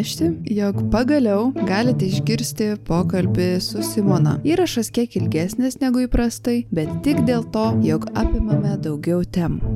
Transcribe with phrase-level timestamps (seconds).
[0.00, 4.38] pranešti, jog pagaliau galite išgirsti pokalbį su Simona.
[4.44, 9.69] Įrašas kiek ilgesnis negu įprastai, bet tik dėl to, jog apimame daugiau temų.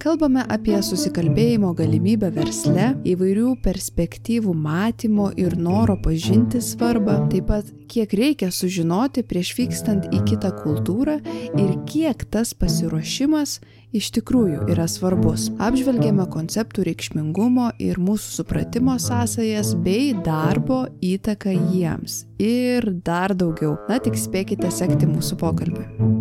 [0.00, 8.12] Kalbame apie susikalbėjimo galimybę versle, įvairių perspektyvų matymo ir noro pažinti svarbą, taip pat kiek
[8.14, 11.18] reikia sužinoti prieš vykstant į kitą kultūrą
[11.58, 13.58] ir kiek tas pasiruošimas
[13.96, 15.48] iš tikrųjų yra svarbus.
[15.62, 22.24] Apžvelgėme konceptų reikšmingumo ir mūsų supratimo sąsajas bei darbo įtaką jiems.
[22.40, 23.76] Ir dar daugiau.
[23.90, 26.19] Na tik spėkite sekti mūsų pokalbį.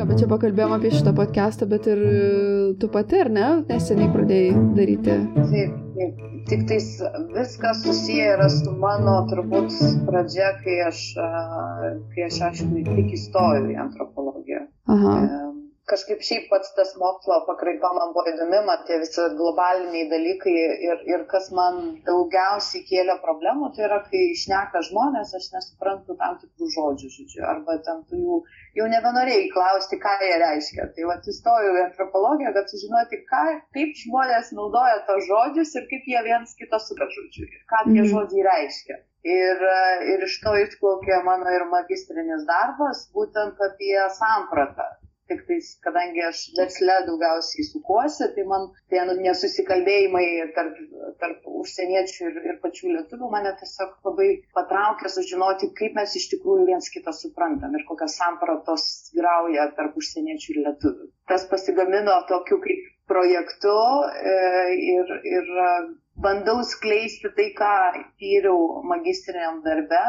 [0.00, 1.98] Jo, bet čia pakalbėjom apie šitą podcastą, bet ir
[2.80, 5.16] tu pati, ar ne, neseniai pradėjai daryti.
[5.50, 6.22] Taip, taip.
[6.48, 6.86] Tik tais
[7.34, 9.76] viskas susiję yra su mano turbūt
[10.06, 11.02] pradžia, kai aš,
[12.14, 14.62] kai aš, aš tik įstojau į antropologiją.
[14.94, 15.12] Aha.
[15.92, 20.56] Kažkaip šiaip pats tas mokslo pakraipa man buvo įdomi, man tie visi globaliniai dalykai
[20.88, 26.40] ir, ir kas man daugiausiai kėlė problemų, tai yra, kai išneka žmonės, aš nesuprantu tam
[26.40, 28.42] tikrų žodžių, žodžiu, arba tam tu jų
[28.78, 30.88] jau nebenorėjai klausti, ką jie reiškia.
[30.96, 33.44] Tai va, įstojau į antropologiją, kad sužinoti, ką,
[33.76, 38.10] kaip žmonės naudoja tos žodžius ir kaip jie viens kito supra žodžiu, ką tie mm.
[38.14, 39.02] žodžiai reiškia.
[39.30, 39.66] Ir,
[40.08, 44.86] ir iš to išplaukė mano ir magistrinis darbas, būtent apie sampratą
[45.30, 50.78] tik tais, kadangi aš versle daugiausiai sukuosi, tai man tie nesusikalbėjimai tarp,
[51.22, 56.68] tarp užsieniečių ir, ir pačių lietuvių mane tiesiog labai patraukė sužinoti, kaip mes iš tikrųjų
[56.72, 58.86] viens kitą suprantam ir kokios sampratos
[59.16, 61.10] vyrauja tarp užsieniečių ir lietuvių.
[61.30, 63.74] Tas pasigamino tokiu kaip projektu
[64.32, 64.36] e,
[64.94, 65.50] ir, ir
[66.20, 67.72] bandau skleisti tai, ką
[68.20, 70.02] tyriau magistriniam darbe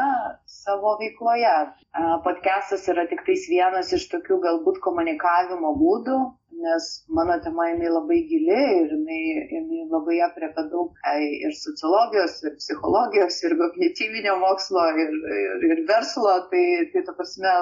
[0.62, 1.54] savo veikloje.
[2.26, 6.18] Podcastas yra tik tais vienas iš tokių galbūt komunikavimo būdų,
[6.60, 10.92] nes mano tema jinai labai gili ir jinai, jinai labai apriepia daug
[11.46, 17.54] ir sociologijos, ir psichologijos, ir kognityvinio mokslo, ir, ir, ir verslo, tai, tai ta prasme,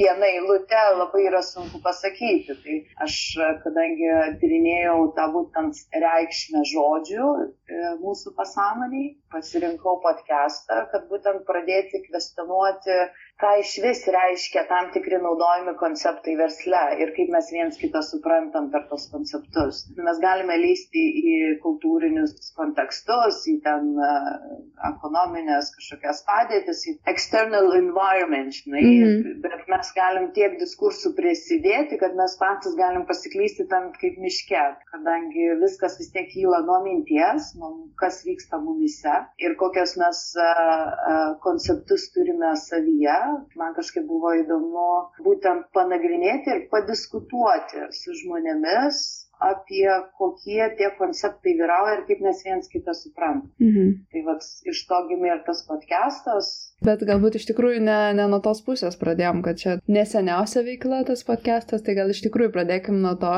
[0.00, 2.56] viena eilutė labai yra sunku pasakyti.
[2.64, 3.16] Tai aš,
[3.64, 4.10] kadangi
[4.42, 12.96] tyrinėjau tą būtent reikšmę žodžių e, mūsų pasąmoniai, pasirinkau podcastą, kad būtent pradėti kvestionuoti
[13.40, 18.68] ką iš vis reiškia tam tikri naudojami konceptai versle ir kaip mes viens kitą suprantam
[18.72, 19.82] per tos konceptus.
[19.96, 24.28] Mes galime lysti į kultūrinius kontekstus, į ten uh,
[24.90, 29.40] ekonominės kažkokias padėtis, į external environment, žinai, mm -hmm.
[29.46, 35.48] bet mes galim tiek diskursų prisidėti, kad mes patys galim pasiklysti tam kaip miške, kadangi
[35.64, 41.28] viskas vis tiek kyla nuo minties, nuo kas vyksta mumise ir kokias mes uh, uh,
[41.40, 43.18] konceptus turime savyje
[43.60, 44.90] man kažkaip buvo įdomu
[45.26, 49.02] būtent panagrinėti ir padiskutuoti su žmonėmis
[49.40, 53.48] apie kokie tie konceptai vyrauja ir kaip mes viens kitą suprantam.
[53.62, 53.92] Mhm.
[54.12, 56.50] Tai vat, iš to gimė ir tas podcastas.
[56.84, 61.24] Bet galbūt iš tikrųjų ne, ne nuo tos pusės pradėjom, kad čia neseniausia veikla tas
[61.24, 63.32] podcastas, tai gal iš tikrųjų pradėkim nuo to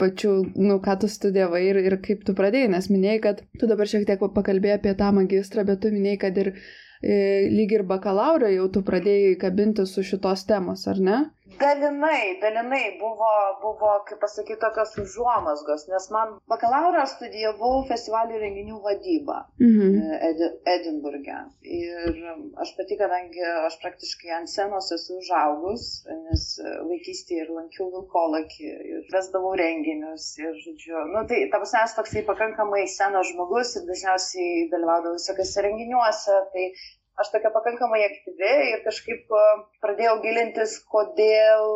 [0.00, 3.90] pačių, nu, ką tu studijavai ir, ir kaip tu pradėjai, nes minėjai, kad tu dabar
[3.90, 6.54] šiek tiek pakalbėjai apie tą magistrą, bet tu minėjai, kad ir
[7.02, 11.18] lyg ir bakalauro jau tu pradėjai kabinti su šitos temos, ar ne?
[11.60, 13.30] Dalinai, dalinai buvo,
[13.62, 19.96] buvo kaip pasakyti, tokios užuomasgos, nes man bakalauro aš studijavau festivalių renginių vadybą mhm.
[20.02, 21.38] E, Edi, Edinburgė.
[21.78, 22.20] Ir
[22.64, 25.88] aš pati, kadangi aš praktiškai ant scenos esu užaugus,
[26.28, 26.46] nes
[26.90, 32.24] vaikystėje ir lankiau Vilkolakį, ir vesdavau renginius, ir, žodžiu, nu, tai, ta prasme, esu toksai
[32.28, 36.68] pakankamai senas žmogus ir dažniausiai dalyvaudavau visokiose renginiuose, tai
[37.20, 39.46] aš tokia pakankamai aktyvi ir kažkaip e,
[39.84, 41.70] pradėjau gilintis, kodėl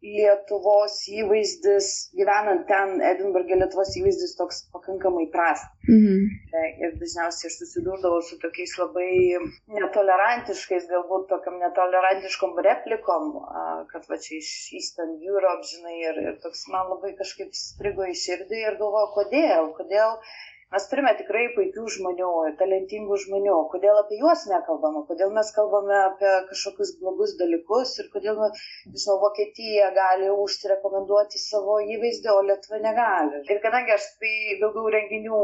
[0.00, 1.86] Lietuvos įvaizdis,
[2.16, 5.74] gyvenant ten, Edinburgė Lietuvos įvaizdis toks pakankamai prastas.
[5.84, 6.22] Mhm.
[6.56, 9.10] E, ir dažniausiai aš susidurdavau su tokiais labai
[9.76, 13.28] netolerantiškais, galbūt tokiam netolerantiškom replikom,
[13.92, 14.50] kad va čia iš
[14.80, 19.68] Eastern Europe, žinai, ir, ir toks man labai kažkaip strigo į širdį ir galvoju, kodėl,
[19.76, 20.16] kodėl
[20.74, 22.26] Mes turime tikrai puikių žmonių,
[22.58, 23.54] talentingų žmonių.
[23.72, 25.00] Kodėl apie juos nekalbama?
[25.08, 28.38] Kodėl mes kalbame apie kažkokius blogus dalykus ir kodėl,
[28.84, 33.42] žinau, Vokietija gali užsirekomenduoti savo įvaizdį, o Lietuva negali.
[33.50, 34.32] Ir kadangi aš tai
[34.62, 35.42] daugiau renginių,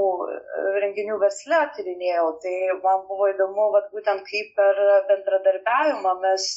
[0.85, 2.55] renginių versle tyrinėjau, tai
[2.87, 6.49] man buvo įdomu, vat, būtent kaip per bendradarbiavimą mes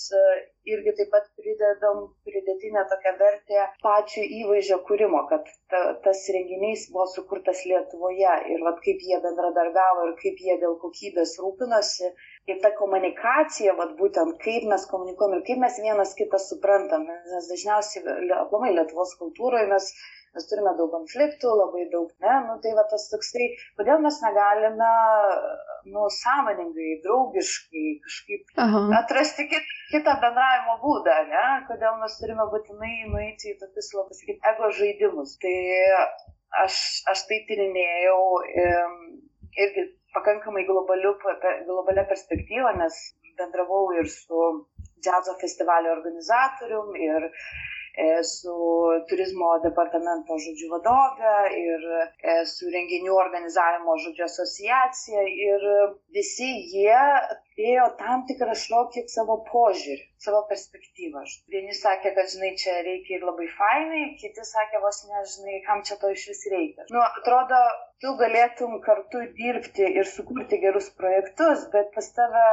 [0.70, 7.08] irgi taip pat pridedam pridėtinę tokią vertę pačio įvaizdžio kūrimo, kad ta, tas renginys buvo
[7.14, 12.12] sukurtas Lietuvoje ir vat, kaip jie bendradarbiavo ir kaip jie dėl kokybės rūpinosi.
[12.50, 17.52] Ir ta komunikacija, vat, būtent kaip mes komunikuojam ir kaip mes vienas kitą suprantam, nes
[17.52, 19.92] dažniausiai aplamai Lietuvos kultūroje mes
[20.36, 23.48] mes turime daug konfliktų, labai daug, ne, nu tai va tas toksai,
[23.80, 24.90] kodėl mes negalime,
[25.94, 28.84] nu, sąmoningai, draugiškai kažkaip Aha.
[29.02, 34.42] atrasti kit, kitą bendravimo būdą, ne, kodėl mes turime būtinai nueiti į tokius, labai sakyti,
[34.54, 35.38] ego žaidimus.
[35.42, 35.56] Tai
[36.64, 36.76] aš,
[37.14, 38.20] aš tai tyrinėjau
[39.66, 41.16] irgi pakankamai globaliu,
[41.68, 43.00] globalia perspektyva, nes
[43.40, 44.46] bendravau ir su
[45.00, 47.30] džiazo festivalio organizatorium ir
[48.00, 48.56] E, su
[49.10, 51.32] turizmo departamento žodžiu vadove
[51.62, 51.82] ir
[52.34, 55.66] e, su renginių organizavimo žodžiu asociacija ir
[56.18, 57.02] visi jie
[57.60, 61.26] turėjo tam tikrą šiokį savo požiūrį, savo perspektyvą.
[61.52, 66.00] Vieni sakė, kad, žinai, čia reikia ir labai fainai, kiti sakė, vos nežinai, kam čia
[66.00, 66.88] to iš vis reikia.
[66.94, 67.60] Nu, atrodo,
[68.00, 72.46] tu galėtum kartu dirbti ir sukurti gerus projektus, bet pas tave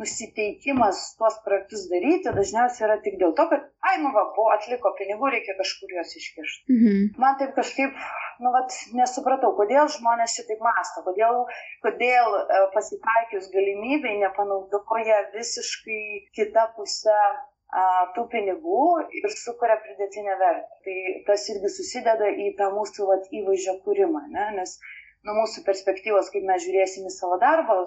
[0.00, 4.92] nusiteikimas tuos projektus daryti dažniausiai yra tik dėl to, kad, ai, nu, va, buvo atliko
[5.00, 6.76] pinigų, reikia kažkur juos iškišti.
[6.76, 7.06] Mhm.
[7.20, 7.96] Man taip kažkaip,
[8.44, 11.46] nu, vat, nesupratau, kodėl žmonės šitaip masto, kodėl,
[11.84, 17.82] kodėl e, pasitaikius galimybei nepanaudoti panaudoja visiškai kita pusė a,
[18.14, 18.84] tų pinigų
[19.20, 20.80] ir sukuria pridėtinę vertę.
[20.84, 20.96] Tai
[21.28, 24.46] tas irgi susideda į tą mūsų vat, įvaizdžio kūrimą, ne?
[24.58, 24.78] nes
[25.26, 27.84] nuo mūsų perspektyvos, kaip mes žiūrėsim į savo darbą,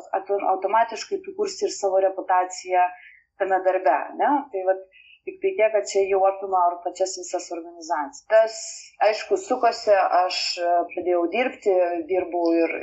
[0.54, 2.88] automatiškai tu kursi ir savo reputaciją
[3.42, 3.98] tame darbe.
[4.20, 4.32] Ne?
[4.54, 4.84] Tai vat,
[5.28, 8.24] tik tai tiek, kad čia jau apima ar pačias visas organizacijas.
[8.32, 8.56] Tas,
[9.08, 9.94] aišku, sukosi,
[10.24, 10.40] aš
[10.94, 11.76] pradėjau dirbti,
[12.10, 12.74] dirbau ir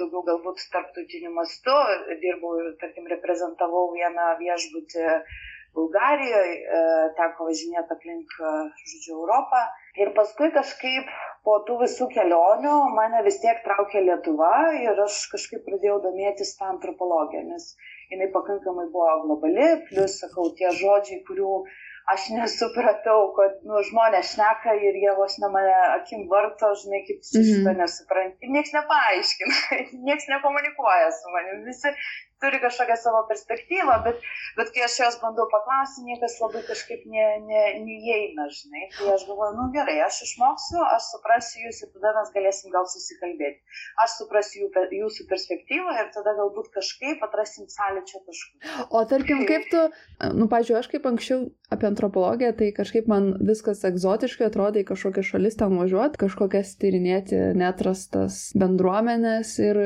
[0.00, 1.76] daugiau galbūt tarptautiniu mastu,
[2.24, 5.06] dirbau ir, tarkim, reprezentavau vieną viešbutį
[5.78, 6.54] Bulgarijoje,
[7.18, 8.32] teko važinėti aplink,
[8.92, 9.60] žodžiu, Europą.
[10.00, 11.10] Ir paskui kažkaip
[11.46, 16.72] po tų visų kelionių mane vis tiek traukė Lietuva ir aš kažkaip pradėjau domėtis tą
[16.72, 17.70] antropologiją, nes
[18.12, 21.52] jinai pakankamai buvo globali, plus, sakau, tie žodžiai, kurių
[22.12, 27.20] aš nesupratau, kad nu, žmonės šneka ir jie vos ne mane akim varto, žinai, kaip
[27.20, 27.82] tu šitą mm -hmm.
[27.82, 28.38] nesupranti.
[28.40, 29.58] Ir niekas nepaaiškina,
[30.08, 31.66] niekas nekomunikuoja su manimi.
[31.68, 31.92] Visi
[32.42, 34.22] turi kažkokią savo perspektyvą, bet,
[34.58, 38.84] bet kai aš jos bandau paklausti, niekas labai kažkaip ne, ne, neįeina, žinai.
[38.96, 42.88] Tai aš galvoju, nu gerai, aš išmoksiu, aš suprasiu jūs ir tada mes galėsim gal
[42.90, 43.60] susikalbėti.
[44.04, 48.74] Aš suprasiu jūsų perspektyvą ir tada galbūt kažkaip atrasim sąlyčio taškų.
[48.94, 49.84] O tarkim, kaip tu,
[50.38, 55.24] nu, pažiūrėjau, aš kaip anksčiau apie antropologiją, tai kažkaip man viskas egzotiškai atrodo į kažkokią
[55.32, 59.82] šalis ten važiuoti, kažkokias tyrinėti netrastas bendruomenės ir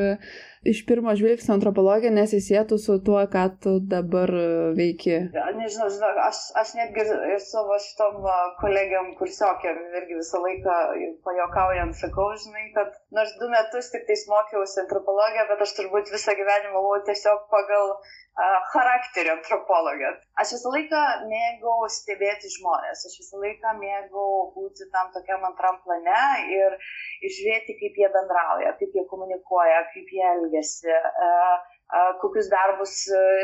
[0.63, 4.31] iš pirmo žvilgsnio antropologija nesisėtų su tuo, ką tu dabar
[4.79, 5.15] veiki?
[5.35, 7.05] Ja, nežinau, žinau, aš, aš netgi
[7.35, 8.23] ir savo šitom
[8.61, 10.79] kolegiam kursiokėm irgi visą laiką
[11.27, 16.37] pajokaujant sakau, žinai, kad nors du metus tik tais mokiausi antropologiją, bet aš turbūt visą
[16.39, 17.97] gyvenimą buvau tiesiog pagal
[18.73, 20.09] charakterio antropologė.
[20.41, 26.23] Aš visą laiką mėgau stebėti žmonės, aš visą laiką mėgau būti tam tokiam antram plane
[26.49, 26.79] ir
[27.21, 30.89] žiūrėti, kaip jie bendrauja, kaip jie komunikuoja, kaip jie elgesi,
[32.21, 32.95] kokius darbus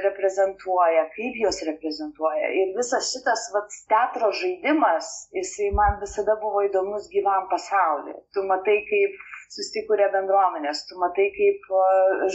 [0.04, 2.48] reprezentuoja, kaip juos reprezentuoja.
[2.60, 8.16] Ir visas šitas vat, teatro žaidimas, jisai man visada buvo įdomus gyvam pasauliu.
[8.32, 9.20] Tu matai, kaip
[9.52, 11.68] susikūrė bendruomenės, tu matai, kaip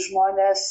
[0.06, 0.68] žmonės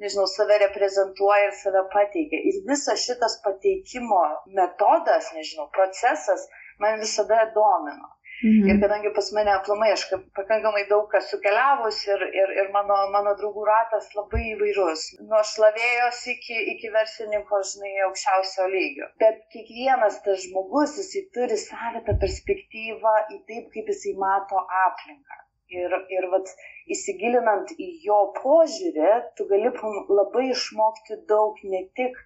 [0.00, 2.40] nežinau, save reprezentuoja ir save pateikia.
[2.50, 4.22] Ir visas šitas pateikimo
[4.56, 6.48] metodas, nežinau, procesas
[6.80, 8.12] man visada domino.
[8.42, 8.68] Mhm.
[8.70, 10.02] Ir kadangi pas mane aplamai aš
[10.36, 16.22] pakankamai daug kas sukeliavus ir, ir, ir mano, mano draugų ratas labai įvairus, nuo šlavėjos
[16.34, 19.10] iki, iki verslininko, žinai, aukščiausio lygio.
[19.24, 25.40] Bet kiekvienas tas žmogus, jisai turi savitą perspektyvą į taip, kaip jisai mato aplinką.
[25.70, 26.48] Ir, ir vat,
[26.96, 29.68] įsigilinant į jo požiūrį, tu gali
[30.16, 32.16] labai išmokti daug ne tik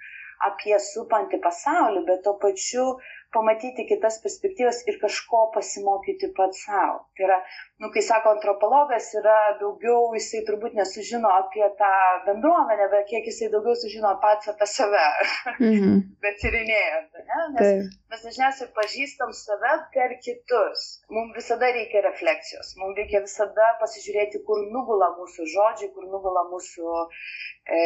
[0.47, 2.87] apie supantį pasaulį, bet to pačiu
[3.35, 7.01] pamatyti kitas perspektyvas ir kažko pasimokyti pats savo.
[7.17, 7.39] Tai yra,
[7.83, 11.91] nu, kai sako antropologas, yra daugiau, jisai turbūt nesužino apie tą
[12.27, 15.07] bendruomenę, bet kiek jisai daugiau sužino pats apie save,
[15.63, 15.97] mm -hmm.
[16.23, 17.19] bet tyrinėjant.
[17.31, 17.41] Ne?
[17.57, 17.73] Nes tai.
[18.13, 20.85] mes dažniausiai pažįstam save per kitus.
[21.17, 26.95] Mums visada reikia refleksijos, mums reikia visada pasižiūrėti, kur nugula mūsų žodžiai, kur nugula mūsų
[27.03, 27.79] e,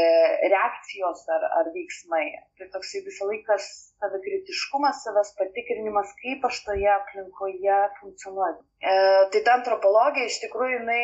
[0.54, 2.26] reakcijos ar, ar veiksmai.
[2.58, 3.56] Tai toksai visą laiką
[4.02, 8.60] savikritiškumas, savęs patikrinimas, kaip aš toje aplinkoje funkcionuoju.
[8.78, 8.94] E,
[9.32, 11.02] tai ta antropologija iš tikrųjų jinai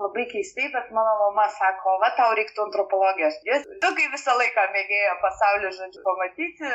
[0.00, 3.66] labai keistai, bet mano mama sako, va tau reiktų antropologijos studijos.
[3.82, 6.70] Tu kai visą laiką mėgėjo pasaulio žodžiu pamatyti,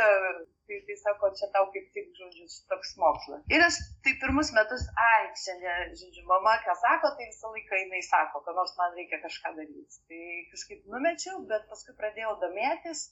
[0.68, 3.42] tai, tai sako, čia tau kaip tik, žodžiu, toks mokslas.
[3.56, 7.82] Ir aš tai pirmus metus, ai, čia, ne, žodžiu, mama ką sako, tai visą laiką
[7.82, 10.04] jinai sako, kad nors man reikia kažką daryti.
[10.12, 10.22] Tai
[10.54, 13.08] kažkaip numečiau, bet paskui pradėjau domėtis.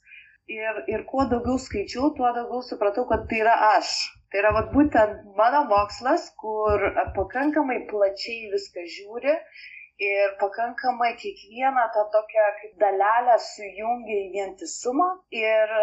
[0.52, 3.92] Ir, ir kuo daugiau skaičiau, tuo daugiau supratau, kad tai yra aš.
[4.32, 9.38] Tai yra vat, būtent mano mokslas, kur pakankamai plačiai viską žiūri
[10.04, 15.08] ir pakankamai kiekvieną tą tokią kaip dalelę sujungia į vientisumą
[15.40, 15.74] ir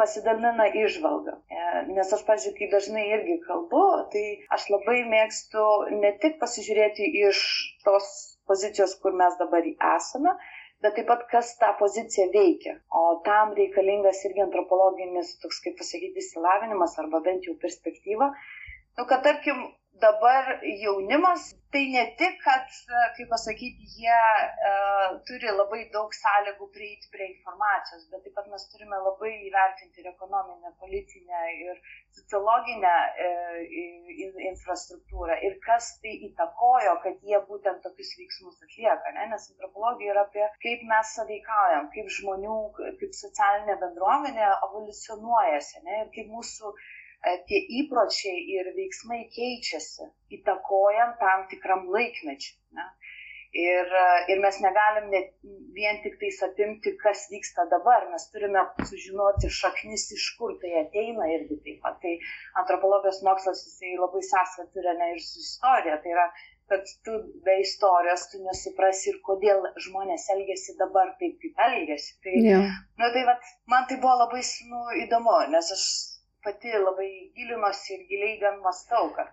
[0.00, 1.36] pasidalina išvalgą.
[1.58, 1.62] E,
[1.96, 4.24] nes aš, pažiūrėjau, kai dažnai irgi kalbu, tai
[4.58, 5.64] aš labai mėgstu
[6.02, 7.46] ne tik pasižiūrėti iš
[7.86, 8.10] tos
[8.50, 10.34] pozicijos, kur mes dabar esame,
[10.84, 12.74] bet taip pat kas tą poziciją veikia.
[13.00, 18.30] O tam reikalingas irgi antropologinis, toks kaip pasakyti, įsilavinimas arba bent jau perspektyva.
[18.98, 19.64] Nu, kad tarkim,
[20.00, 22.66] dabar jaunimas tai ne tik, kad,
[23.16, 24.18] kaip pasakyti, jie
[24.70, 30.02] uh, turi labai daug sąlygų prieiti prie informacijos, bet taip pat mes turime labai įvertinti
[30.02, 31.80] ir ekonominę, politinę ir
[32.18, 32.94] sociologinę
[33.26, 33.58] uh,
[34.52, 39.30] infrastruktūrą ir kas tai įtakojo, kad jie būtent tokius veiksmus atlieka, ne?
[39.34, 42.58] nes antropologija yra apie kaip mes saveikaujam, kaip žmonių,
[43.02, 46.04] kaip socialinė bendruomenė evoliucionuojasi ne?
[46.04, 46.93] ir kaip mūsų E,
[47.48, 52.58] tie įpročiai ir veiksmai keičiasi, įtakojant tam tikram laikmečiui.
[52.76, 52.86] Ne?
[53.54, 55.28] Ir, e, ir mes negalim net
[55.76, 61.28] vien tik tais apimti, kas vyksta dabar, mes turime sužinoti šaknis, iš kur tai ateina
[61.36, 62.00] irgi taip pat.
[62.02, 62.14] Tai
[62.62, 66.00] antropologijos mokslas, jisai labai sąsą turi ne ir su istorija.
[66.02, 66.26] Tai yra,
[66.72, 67.14] kad tu
[67.46, 72.16] be istorijos tu nesuprasi ir kodėl žmonės elgesi dabar taip, kaip elgesi.
[72.26, 72.74] Tai, yeah.
[72.98, 75.86] nu, tai vat, man tai buvo labai nu, įdomu, nes aš
[76.44, 79.10] pati labai gilinuosi ir giliai gan mastau.
[79.16, 79.30] Kad...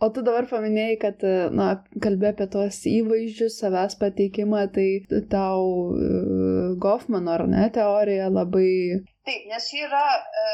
[0.00, 1.24] O tu dabar paminėjai, kad,
[1.60, 1.70] na,
[2.04, 4.88] kalbė apie tuos įvaizdžius, savęs pateikimą, tai
[5.32, 8.70] tau uh, Goffmano ar ne teorija labai...
[9.24, 10.48] Taip, nes čia yra e,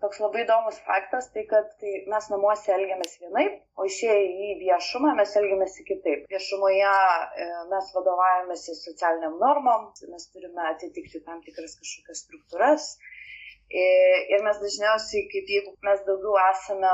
[0.00, 5.10] toks labai įdomus faktas, tai kad tai mes namuose elgiamės vienaip, o išėję į viešumą
[5.18, 6.22] mes elgiamės kitaip.
[6.32, 12.88] Viešumoje e, mes vadovavomės socialiniam normom, mes turime atitikti tam tikras kažkokias struktūras,
[13.74, 16.92] Ir mes dažniausiai, kaip jeigu mes daugiau esame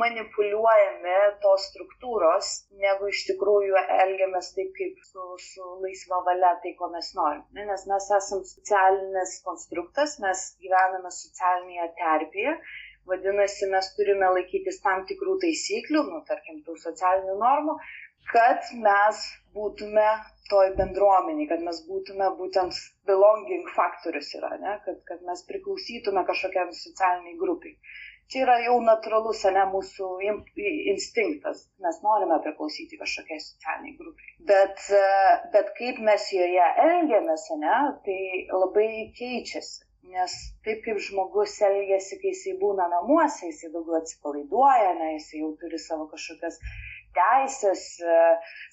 [0.00, 2.50] manipuliuojami tos struktūros,
[2.82, 7.42] negu iš tikrųjų elgiamės taip, kaip su, su laisva valia, tai ko mes norim.
[7.56, 12.54] Nes mes esame socialinis konstruktas, mes gyvename socialinėje terpėje,
[13.10, 17.78] vadinasi, mes turime laikytis tam tikrų taisyklių, nu, tarkim, tų socialinių normų,
[18.32, 19.24] kad mes
[19.56, 20.10] būtume
[20.50, 22.76] toj bendruomeniai, kad mes būtume būtent
[23.10, 24.78] belonging faktorius yra, ne?
[24.86, 27.76] kad, kad mes priklausytume kažkokiam socialiniai grupiai.
[28.30, 30.08] Čia yra jau natūralus, ne, mūsų
[30.92, 31.64] instinktas.
[31.82, 34.34] Mes norime priklausyti kažkokiai socialiniai grupiai.
[34.50, 34.84] Bet,
[35.54, 38.20] bet kaip mes joje elgiamės, ne, tai
[38.54, 39.82] labai keičiasi.
[40.10, 45.50] Nes taip kaip žmogus elgesi, kai jisai būna namuose, jisai daugiau atsipalaiduoja, ne, jisai jau
[45.60, 46.62] turi savo kažkokias
[47.16, 48.18] teisės, e,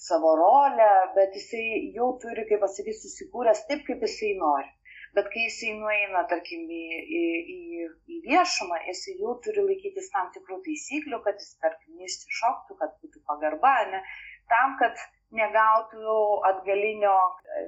[0.08, 1.64] savo rolę, bet jisai
[1.98, 4.70] jau turi, kaip pasakyti, susikūręs taip, kaip jisai nori.
[5.18, 6.82] Bet kai jisai nueina, tarkim, į,
[7.20, 7.22] į,
[7.54, 12.98] į, į viešumą, jisai jau turi laikytis tam tikrų taisyklių, kad jis, tarkim, neišsišoktų, kad
[13.02, 14.04] būtų pagarba, ne,
[14.52, 15.00] tam, kad
[15.36, 16.14] negautų
[16.48, 17.16] atgalinio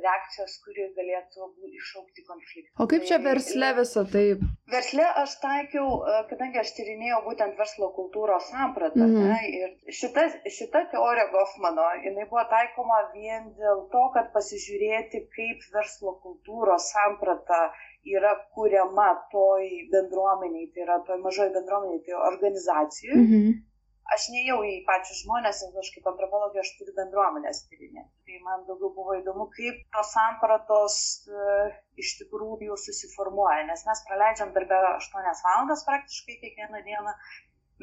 [0.03, 2.71] reakcijos, kuri galėtų iššaukti konfliktą.
[2.79, 4.23] O kaip čia tai versle visą tai?
[4.71, 9.03] Versle aš taikiau, e, kadangi aš tyrinėjau būtent verslo kultūros sampratą.
[9.03, 9.27] Mm -hmm.
[9.33, 10.25] ne, ir šita,
[10.59, 17.61] šita teorija Goffmano, jinai buvo taikoma vien dėl to, kad pasižiūrėti, kaip verslo kultūros samprata
[18.07, 23.17] yra kuriama toj bendruomeniai, tai yra toj mažoj bendruomeniai, tai organizacijai.
[23.17, 23.68] Mm -hmm
[24.15, 28.09] aš nejau į pačius žmonės, nes aš kaip antropologija aš turiu bendruomenės tyrinėti.
[28.29, 30.95] Tai man daugiau buvo įdomu, kaip tos sampratos
[31.29, 37.15] uh, iš tikrųjų susiformuoja, nes mes praleidžiam darbę 8 valandas praktiškai kiekvieną dieną.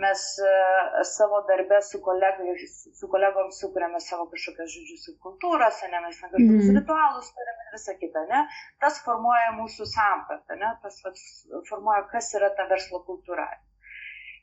[0.04, 2.56] Mes uh, savo darbę su, kolegai,
[3.00, 6.80] su kolegom sukūrėme savo kažkokias žodžius subkultūras, ne, mes kažkokius mm -hmm.
[6.80, 8.42] ritualus turime ir visą kitą, ne.
[8.85, 11.25] Tas formuoja mūsų sampratą, ne, tas vat,
[11.71, 13.49] formuoja, kas yra ta verslo kultūra.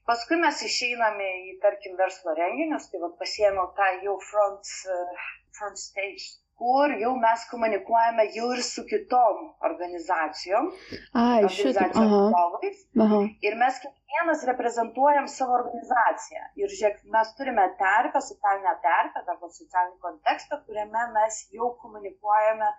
[0.09, 5.27] Paskui mes išeiname į, tarkim, verslo renginius, tai vad pasiėmiau tą jau front, uh,
[5.59, 6.33] front stage
[6.63, 10.69] kur jau mes komunikuojame jau ir su kitom organizacijom,
[11.21, 12.81] Ai, organizacijom atstovais.
[13.47, 16.43] Ir mes kiekvienas reprezentuojam savo organizaciją.
[16.61, 22.69] Ir žiūrėk, mes turime terpę, socialinę terpę, arba socialinį kontekstą, kuriame mes jau komunikuojame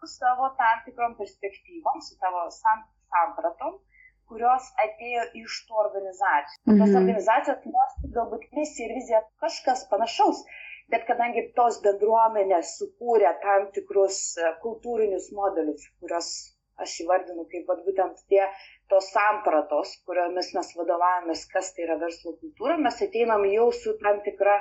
[0.00, 3.80] su savo tam tikrom perspektyvom, su savo sam, sampratom
[4.30, 6.58] kurios atėjo iš tų organizacijų.
[6.62, 6.80] -hmm.
[6.82, 10.44] Tos organizacijos nors galbūt misija ir vizija kažkas panašaus,
[10.94, 16.30] bet kadangi tos bendruomenės sukūrė tam tikrus e, kultūrinius modelius, kuriuos
[16.84, 18.44] aš įvardinu kaip vat, būtent tie
[18.92, 24.22] tos sampratos, kuriomis mes vadovavomės, kas tai yra verslo kultūra, mes ateinam jau su tam
[24.26, 24.56] tikra,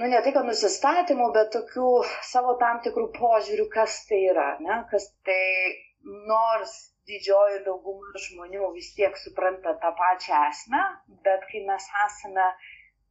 [0.00, 1.92] nu ne tai, kad nusistatymu, bet tokių
[2.32, 4.82] savo tam tikrų požiūrių, kas tai yra, ne?
[4.90, 5.40] kas tai
[6.32, 6.74] nors
[7.10, 10.82] didžioji dauguma žmonių vis tiek supranta tą pačią esmę,
[11.26, 12.46] bet kai mes esame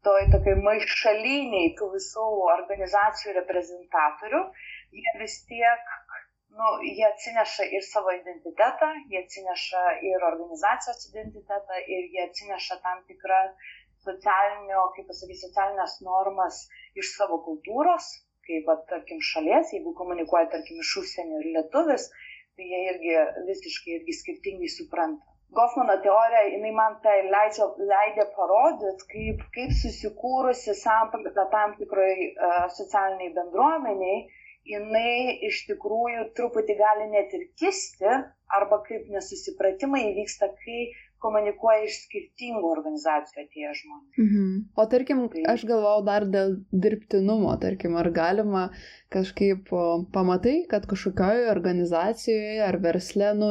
[0.07, 4.41] toj tokiai maišaliniai tų visų organizacijų reprezentatorių,
[4.99, 5.93] jie vis tiek,
[6.57, 13.01] nu, jie atsineša ir savo identitetą, jie atsineša ir organizacijos identitetą, ir jie atsineša tam
[13.07, 13.39] tikrą
[14.03, 16.59] socialinio, kaip pasakyti, socialinės normas
[16.99, 18.09] iš savo kultūros,
[18.47, 22.09] kaip, tarkim, šalies, jeigu komunikuoja, tarkim, iš užsienio ir lietuvis,
[22.57, 23.13] tai jie irgi
[23.49, 25.25] visiškai irgi skirtingai supranta.
[25.57, 32.63] Gofmano teorija, jinai man tai leidžia, leidė parodyti, kaip, kaip susikūrusi samprata tam tikrai uh,
[32.77, 34.23] socialiniai bendruomeniai,
[34.71, 38.17] jinai iš tikrųjų truputį gali net ir kisti,
[38.57, 40.79] arba kaip nesusipratimai vyksta, kai
[41.23, 44.19] komunikuoja iš skirtingų organizacijų atėję žmonės.
[44.19, 44.49] Mhm.
[44.75, 45.45] O tarkim, tai...
[45.53, 48.67] aš galvau dar dėl dirbtinumo, tarkim, ar galima
[49.13, 49.69] kažkaip
[50.13, 53.49] pamatai, kad kažkokioje organizacijoje ar versle, nu,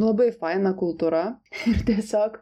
[0.00, 1.24] labai faina kultūra
[1.70, 2.40] ir tiesiog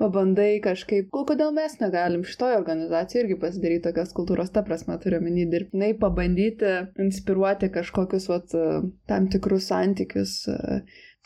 [0.00, 5.48] pabandai kažkaip, kodėl mes negalim šitoje organizacijoje irgi pasidaryti tokios kultūros, ta prasme turiu menį
[5.52, 8.54] dirbtinai pabandyti inspiruoti kažkokius vat,
[9.10, 10.38] tam tikrus santykius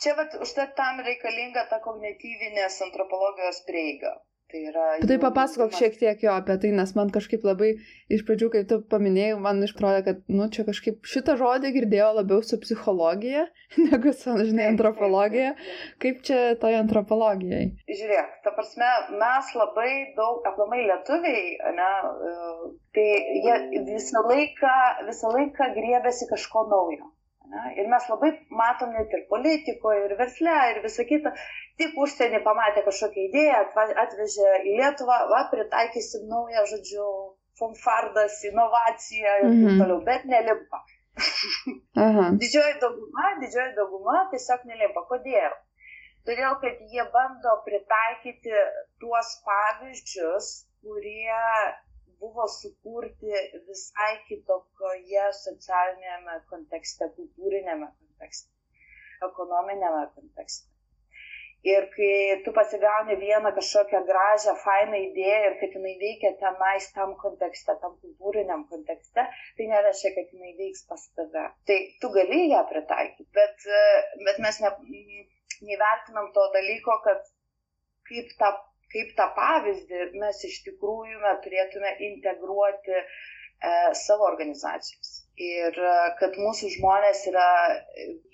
[0.03, 4.15] Čia vat, užtat tam reikalinga ta kognityvinės antropologijos prieiga.
[4.49, 4.83] Tai yra.
[5.05, 7.67] Tai papasakok šiek tiek jo apie tai, nes man kažkaip labai
[8.15, 12.41] iš pradžių, kai tu paminėjai, man iškrodė, kad, nu, čia kažkaip šitą žodį girdėjau labiau
[12.47, 13.43] su psichologija,
[13.91, 15.51] negu su, žinai, antropologija.
[16.01, 17.67] Kaip čia toje antropologijai?
[17.91, 18.89] Žiūrėk, ta prasme,
[19.21, 21.45] mes labai daug, aplamai lietuviai,
[21.77, 21.93] ne,
[22.31, 22.33] e,
[22.97, 23.07] tai
[23.45, 24.75] jie visą laiką,
[25.11, 27.13] visą laiką griebėsi kažko naujo.
[27.49, 27.63] Ne?
[27.81, 28.29] Ir mes labai
[28.61, 31.33] matom net ir politikoje, ir versle, ir visą kitą.
[31.81, 33.61] Tik užsienį pamatė kažkokią idėją,
[34.03, 37.07] atvežė į Lietuvą, va, pritaikysim naują, žodžiu,
[37.59, 39.81] fonfardas, inovaciją ir mm -hmm.
[39.81, 40.83] toliau, bet nelimpa.
[42.43, 45.05] didžioji dauguma, didžioji dauguma tiesiog nelimpa.
[45.11, 45.57] Kodėl?
[46.27, 48.55] Todėl, kad jie bando pritaikyti
[49.01, 50.49] tuos pavyzdžius,
[50.83, 51.43] kurie
[52.23, 58.51] buvo sukurti visai kitokioje socialinėme kontekste, kultūrinėme kontekste,
[59.29, 60.67] ekonominėme kontekste.
[61.67, 67.17] Ir kai tu pasigauni vieną kažkokią gražią, fainą idėją ir kad jinai veikia tenais tam
[67.23, 69.25] kontekste, tam kultūriniam kontekste,
[69.57, 71.43] tai nereiškia, kad jinai veiks pas tave.
[71.67, 73.67] Tai tu gali ją pritaikyti, bet,
[74.29, 74.71] bet mes ne,
[75.71, 77.27] nevertinam to dalyko, kad
[78.07, 78.55] kaip tą
[78.93, 83.03] kaip tą pavyzdį mes iš tikrųjų turėtume integruoti e,
[84.03, 85.11] savo organizacijos.
[85.39, 87.49] Ir e, kad mūsų žmonės yra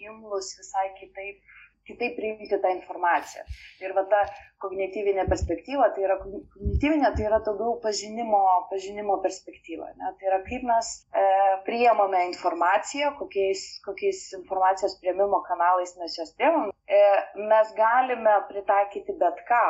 [0.07, 1.41] imlus visai kitaip,
[1.89, 3.43] kitaip priimti tą informaciją.
[3.83, 4.21] Ir va ta
[4.63, 8.41] kognityvinė perspektyva, tai yra kognityvinė, tai yra daugiau pažinimo,
[8.71, 9.91] pažinimo perspektyva.
[9.99, 10.13] Ne?
[10.19, 10.91] Tai yra kaip mes
[11.23, 11.25] e,
[11.67, 16.73] priemame informaciją, kokiais, kokiais informacijos prieimimo kanalais mes jos priemame.
[16.87, 17.03] E,
[17.51, 19.65] mes galime pritaikyti bet ką,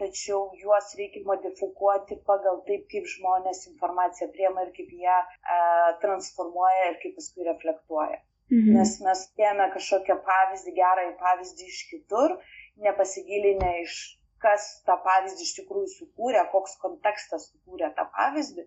[0.00, 5.58] tačiau juos reikia modifikuoti pagal taip, kaip žmonės informaciją priema ir kaip ją e,
[6.04, 8.20] transformuoja ir kaip paskui reflektuoja.
[8.48, 8.76] Mhm.
[8.78, 12.38] Nes mes ėmė kažkokią pavyzdį, gerąjį pavyzdį iš kitur,
[12.86, 13.96] nepasigilinę iš
[14.44, 18.64] kas tą pavyzdį iš tikrųjų sukūrė, koks kontekstas sukūrė tą pavyzdį,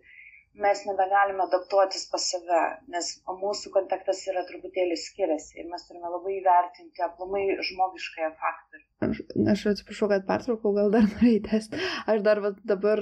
[0.66, 2.62] mes nebegalime adaptuotis pas save,
[2.96, 3.12] nes
[3.44, 8.88] mūsų kontekstas yra truputėlį skiriasi ir mes turime labai įvertinti aplamai žmogiškąją faktorių.
[9.02, 11.72] Aš, aš atsiprašau, kad pertraukau, gal dar norėtės.
[12.12, 13.00] Aš dar vat, dabar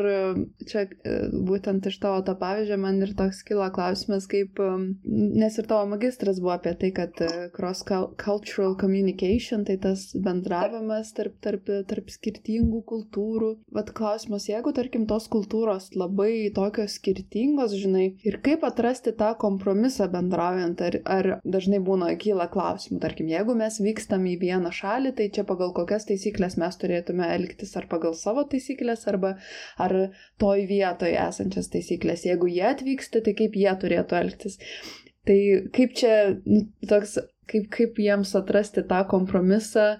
[0.64, 1.16] čia e,
[1.50, 4.62] būtent iš tavo to pavyzdžio man ir toks kilo klausimas, kaip,
[5.04, 11.36] nes ir tavo magistras buvo apie tai, kad e, cross-cultural communication, tai tas bendravimas tarp,
[11.44, 13.52] tarp, tarp skirtingų kultūrų.
[13.76, 20.08] Vat klausimas, jeigu, tarkim, tos kultūros labai tokios skirtingos, žinai, ir kaip atrasti tą kompromisą
[20.16, 25.28] bendraujant, ar, ar dažnai būna kyla klausimų, tarkim, jeigu mes vykstam į vieną šalį, tai
[25.36, 29.36] čia pagal kokią kokias taisyklės mes turėtume elgtis ar pagal savo taisyklės, arba
[29.82, 29.96] ar
[30.42, 32.28] toj vietoje esančias taisyklės.
[32.30, 34.60] Jeigu jie atvyksta, tai kaip jie turėtų elgtis.
[35.26, 35.40] Tai
[35.74, 36.14] kaip čia
[36.46, 37.18] nu, toks,
[37.50, 39.96] kaip, kaip jiems atrasti tą kompromisą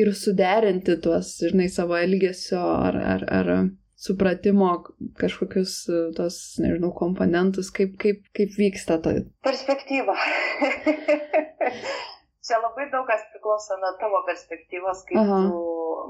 [0.00, 3.52] ir suderinti tuos, žinai, savo elgesio ar, ar, ar
[4.00, 4.72] supratimo
[5.20, 5.74] kažkokius
[6.16, 9.20] tos, nežinau, komponentus, kaip, kaip, kaip vyksta tai.
[9.46, 10.16] Perspektyva.
[12.46, 15.40] čia labai daug kas priklauso nuo tavo perspektyvos, kaip Aha.
[15.46, 15.64] tu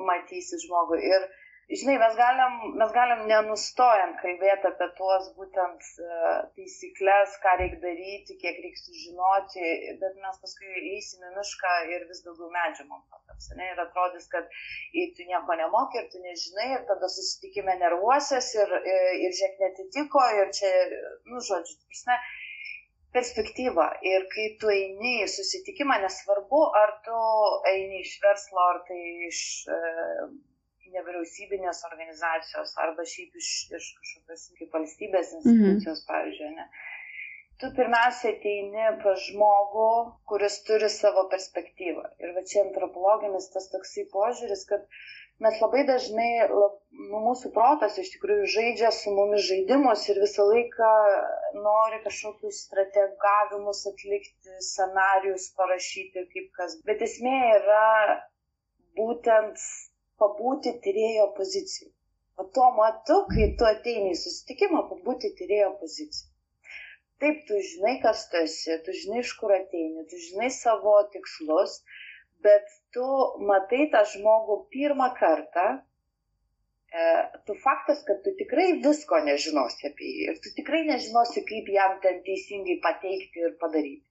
[0.09, 0.99] matysi žmogų.
[1.11, 1.27] Ir
[1.81, 8.39] žinai, mes galim, mes galim nenustojant kalbėti apie tuos būtent uh, taisyklės, ką reikia daryti,
[8.43, 13.51] kiek reikia sužinoti, bet mes paskui eisim į mišką ir vis daugiau medžių man pataps.
[13.55, 14.51] Ir atrodys, kad
[15.17, 20.27] tu nieko nemoki ir tu nežinai, ir tada susitikime nervuosies ir, ir, ir žiek netitiko,
[20.43, 20.71] ir čia,
[21.31, 22.19] nu, žodžiu, prasme,
[23.17, 23.89] perspektyva.
[24.07, 27.25] Ir kai tu eini į susitikimą, nesvarbu, ar tu
[27.73, 29.43] eini iš verslo, ar tai iš...
[29.71, 30.31] Uh,
[30.95, 35.43] nevyriausybinės organizacijos arba šiaip iš, iš kažkokios kaip valstybės mhm.
[35.43, 36.09] institucijos, mhm.
[36.13, 36.67] pavyzdžiui, ne.
[37.61, 39.89] Tu pirmiausia ateini pas žmogų,
[40.31, 42.07] kuris turi savo perspektyvą.
[42.25, 44.87] Ir va čia antropologinis tas toksai požiūris, kad
[45.45, 46.75] mes labai dažnai, lab,
[47.11, 50.91] nu, mūsų protas iš tikrųjų žaidžia su mumis žaidimus ir visą laiką
[51.67, 56.77] nori kažkokius strategavimus atlikti, scenarius parašyti, kaip kas.
[56.91, 57.87] Bet esmė yra
[59.01, 59.65] būtent
[60.21, 61.93] pabūti tyrėjo pozicijai.
[62.41, 66.29] O tuo metu, kai tu ateini į susitikimą, pabūti tyrėjo pozicijai.
[67.21, 71.75] Taip, tu žinai, kas tu esi, tu žinai, iš kur ateini, tu žinai savo tikslus,
[72.47, 73.07] bet tu
[73.51, 77.07] matai tą žmogų pirmą kartą, e,
[77.47, 81.99] tu faktas, kad tu tikrai visko nežinosi apie jį ir tu tikrai nežinosi, kaip jam
[82.07, 84.07] ten teisingai pateikti ir padaryti.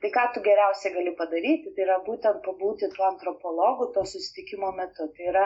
[0.00, 5.10] Tai ką tu geriausiai gali padaryti, tai yra būtent pabūti tuo antropologu to susitikimo metu.
[5.16, 5.42] Tai yra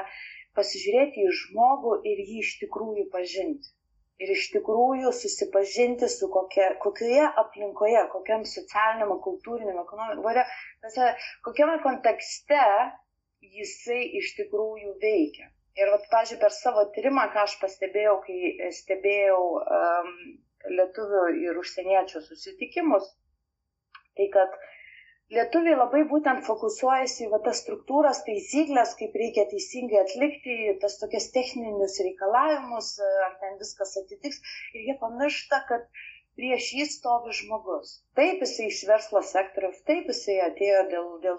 [0.59, 3.74] pasižiūrėti į žmogų ir jį iš tikrųjų pažinti.
[4.22, 12.61] Ir iš tikrųjų susipažinti su kokia, kokioje aplinkoje, kokiam socialiniam, kultūriniam, ekonominiam, kokiame kontekste
[13.57, 15.50] jisai iš tikrųjų veikia.
[15.74, 20.14] Ir, vat, pažiūrėjau, per savo tyrimą, ką aš pastebėjau, kai stebėjau um,
[20.70, 23.11] lietuvių ir užsieniečių susitikimus,
[24.14, 24.53] Tai kad
[25.37, 31.29] lietuviai labai būtent fokusuojasi į va, tas struktūras, taisyklės, kaip reikia teisingai atlikti, tas tokias
[31.37, 32.90] techninius reikalavimus,
[33.29, 34.42] ar ten viskas atitiks.
[34.75, 35.88] Ir jie pamiršta, kad
[36.38, 38.01] prieš jį stovi žmogus.
[38.18, 41.38] Taip jisai iš verslo sektoriaus, taip jisai atėjo dėl, dėl,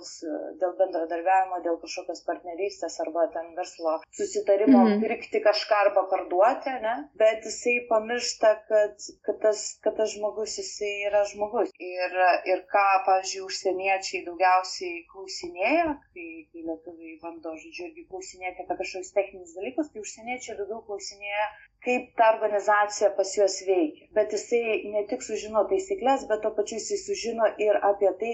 [0.61, 5.03] dėl bendradarbiavimo, dėl kažkokios partnerystės arba ten verslo susitarimo mm -hmm.
[5.05, 6.95] pirkti kažką arba parduoti, ne?
[7.21, 11.71] bet jisai pamiršta, kad, kad, tas, kad tas žmogus jisai yra žmogus.
[11.91, 12.19] Ir,
[12.51, 19.15] ir ką, pavyzdžiui, užsieniečiai daugiausiai klausinėja, kai, kai lietuviai bando, žodžiu, irgi klausinėti apie kažkokius
[19.19, 21.47] techninius dalykus, tai užsieniečiai daugiau klausinėja
[21.85, 24.07] kaip ta organizacija pas juos veikia.
[24.17, 24.61] Bet jisai
[24.93, 28.31] ne tik sužino taisyklės, bet to pačiu jisai sužino ir apie tai,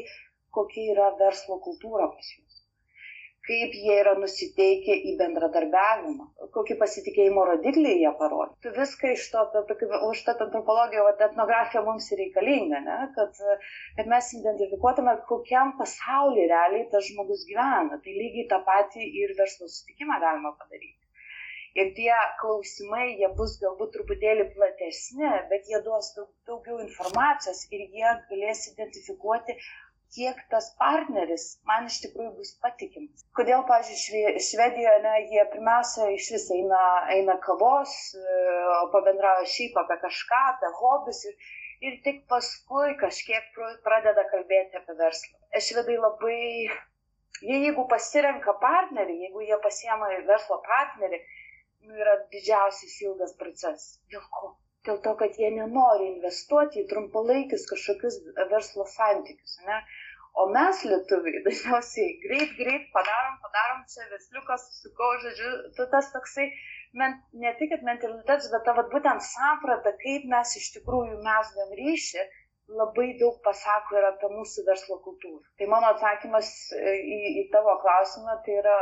[0.58, 2.48] kokia yra verslo kultūra pas juos.
[3.50, 8.54] Kaip jie yra nusiteikę į bendradarbiavimą, kokį pasitikėjimo rodiklį jie parodė.
[8.66, 9.46] Tu viską iš to,
[10.10, 13.00] už tą antropologiją, o etnografija mums ir reikalinga, ne?
[13.18, 13.42] kad,
[13.98, 18.00] kad mes identifikuotume, kokiam pasaulyje realiai tas žmogus gyvena.
[18.06, 21.01] Tai lygiai tą patį ir verslo susitikimą galima padaryti.
[21.80, 27.86] Ir tie klausimai, jie bus galbūt truputėlį platesni, bet jie duos daug, daugiau informacijos ir
[27.86, 29.56] jie galės identifikuoti,
[30.16, 33.24] kiek tas partneris man iš tikrųjų bus patikimas.
[33.38, 36.84] Kodėl, pažiūrėjau, Švedijoje ne, jie pirmiausia iš vis eina,
[37.16, 37.96] eina kavos,
[38.82, 41.52] o pabendrauja šiaip apie kažką, apie hobius ir,
[41.88, 45.40] ir tik paskui kažkiek pradeda kalbėti apie verslą.
[45.68, 46.42] Švedai labai,
[47.48, 51.24] jie jeigu pasirenka partnerį, jeigu jie pasiema verslo partnerį,
[51.86, 53.88] nu, yra didžiausias ilgas procesas.
[54.14, 54.54] Dėl ko?
[54.88, 58.16] Dėl to, kad jie nenori investuoti į trumpalaikius kažkokius
[58.54, 59.60] verslo santykius.
[59.68, 59.78] Ne?
[60.42, 66.48] O mes lietuviai dažniausiai greit, greit padarom, padarom čia vesliukas, susikau, žodžiu, tu tas toksai,
[67.02, 72.26] men, ne tik mentalitetas, bet ta vat, būtent samprata, kaip mes iš tikrųjų mesgam ryšį,
[72.80, 75.42] labai daug pasako ir apie mūsų verslo kultūrą.
[75.60, 78.78] Tai mano atsakymas e, į, į tavo klausimą tai yra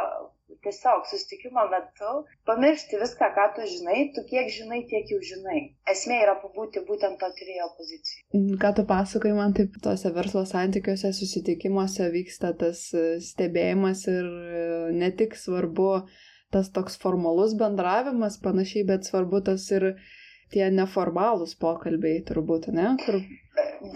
[0.63, 2.13] tiesiog susitikimo metu
[2.49, 5.59] pamiršti viską, ką tu žinai, tu kiek žinai, tiek jau žinai.
[5.93, 8.23] Esmė yra pabūti būtent to turėjo poziciją.
[8.33, 14.25] Mm, ką tu pasakai, man taip tose verslo santykiuose, susitikimuose vyksta tas e, stebėjimas ir
[14.25, 14.65] e,
[14.97, 15.91] ne tik svarbu
[16.53, 19.91] tas toks formalus bendravimas panašiai, bet svarbu tas ir
[20.53, 22.91] tie neformalūs pokalbiai turbūt, ne?
[23.05, 23.19] Kur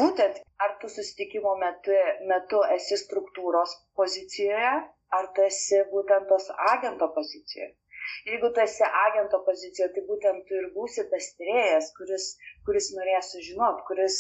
[0.01, 1.95] būtent ar tu susitikimo metu,
[2.31, 4.73] metu esi struktūros pozicijoje,
[5.17, 7.73] ar tu esi būtent tos agento pozicijoje.
[8.27, 12.25] Jeigu tu esi agento pozicijoje, tai būtent tu ir būsi tas tyrėjas, kuris,
[12.67, 14.17] kuris norės sužinot, kuris,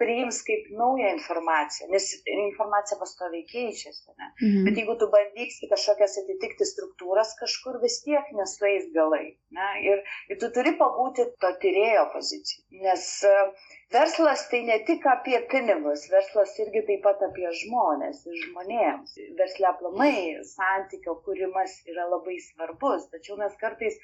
[0.00, 4.14] priims kaip naują informaciją, nes informacija pastoviai keičiasi.
[4.18, 4.30] Ne?
[4.42, 4.64] Mhm.
[4.66, 9.26] Bet jeigu tu bandysi kažkokias atitikti struktūras, kažkur vis tiek nesueis galai.
[9.58, 9.70] Ne?
[9.90, 12.66] Ir, ir tu turi pabūti to tyrėjo poziciją.
[12.84, 18.38] Nes uh, Verslas tai ne tik apie pinigus, verslas irgi taip pat apie žmonės ir
[18.40, 19.12] žmonėms.
[19.40, 20.14] Versle aplamai
[20.48, 24.00] santykio kūrimas yra labai svarbus, tačiau mes kartais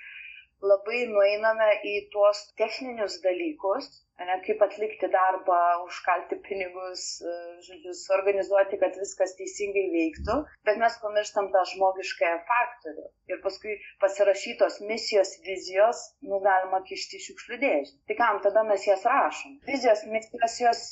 [0.62, 3.88] labai nueiname į tuos techninius dalykus,
[4.28, 10.36] ne, kaip atlikti darbą, užkalti pinigus, e, žodžiu, suorganizuoti, kad viskas teisingai veiktų,
[10.68, 13.06] bet mes pamirštam tą žmogiškąją faktorių.
[13.32, 17.96] Ir paskui pasirašytos misijos, vizijos, nu, galima kišti šiukšlių dėžę.
[18.10, 19.56] Tai kam tada mes jas rašom?
[19.70, 20.84] Vizijos, misijos, jos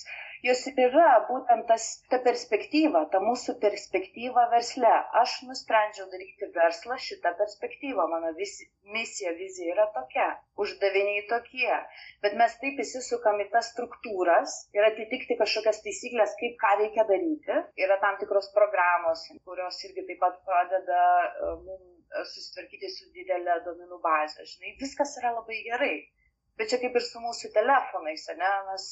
[0.46, 4.92] jos ir yra būtent tas, ta perspektyva, ta mūsų perspektyva versle.
[5.22, 10.28] Aš nusprendžiau daryti verslą šitą perspektyvą, mano visi, misija, vizija yra tokia,
[10.64, 11.74] uždaviniai tokie,
[12.24, 17.60] bet mes taip įsisukam į tas struktūras ir atitikti kažkokias taisyklės, kaip ką reikia daryti.
[17.84, 21.94] Yra tam tikros programos, kurios irgi taip pat padeda e, mums
[22.32, 24.46] susitvarkyti su didelė domenų bazė.
[24.52, 25.94] Žinai, viskas yra labai gerai.
[26.58, 28.52] Bet čia kaip ir su mūsų telefonais, ne?
[28.70, 28.86] mes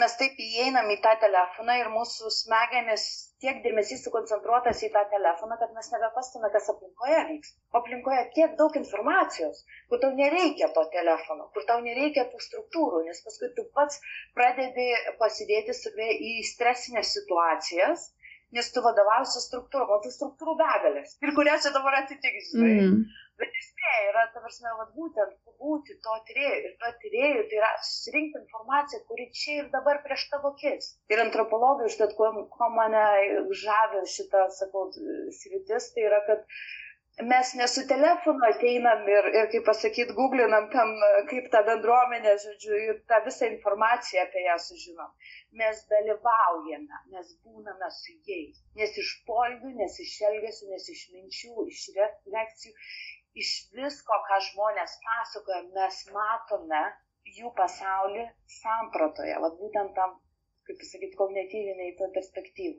[0.00, 3.04] mes taip įeinam į tą telefoną ir mūsų smegenis
[3.42, 7.56] tiek dėmesys sukoncentruotas į tą telefoną, kad mes nebepastame, kas aplinkoje vyksta.
[7.80, 13.22] Aplinkoje tiek daug informacijos, kur tau nereikia to telefono, kur tau nereikia tų struktūrų, nes
[13.24, 14.00] paskui tu pats
[14.36, 18.10] pradedi pasidėti save į stresinės situacijas,
[18.56, 21.16] nes tu vadovausi struktūrom, o tų struktūrų begalės.
[21.24, 22.74] Ir kurias čia dabar atitiks, žinai.
[22.84, 23.00] Mm.
[23.40, 26.56] Bet esmė yra, ta prasme, vat, būtent būti to tyrėjų.
[26.68, 30.88] Ir to tyrėjų tai yra susirinkti informaciją, kuri čia ir dabar prieš tavo akis.
[31.12, 33.04] Ir antropologai, užtat, kuo, kuo mane
[33.64, 34.88] žavė šitą, sakau,
[35.40, 36.44] sritis, tai yra, kad
[37.32, 40.92] mes ne su telefonu ateinam ir, ir kaip pasakyti, googlinam tam,
[41.30, 45.12] kaip ta bendruomenė, žodžiu, ir tą visą informaciją apie ją sužinom.
[45.60, 48.60] Mes dalyvaujame, mes būname su jais.
[48.80, 52.76] Nes iš polgių, nes iš elgesių, nes iš minčių, iš refleksijų
[53.42, 56.82] iš visko, ką žmonės pasakoja, mes matome
[57.38, 58.24] jų pasaulį
[58.60, 60.14] sampratoje, vad būtent tam
[60.66, 62.74] kaip pasakyti, kognityviniai to perspektyvų.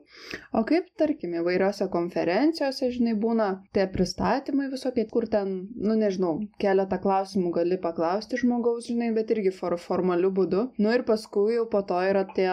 [0.58, 7.00] O kaip, tarkim, įvairiose konferencijose, žinai, būna tie pristatymai visokie, kur ten, nu nežinau, keletą
[7.02, 10.68] klausimų gali paklausti žmogaus, žinai, bet irgi for, formaliu būdu.
[10.82, 12.50] Nu ir paskui jau po to yra tie,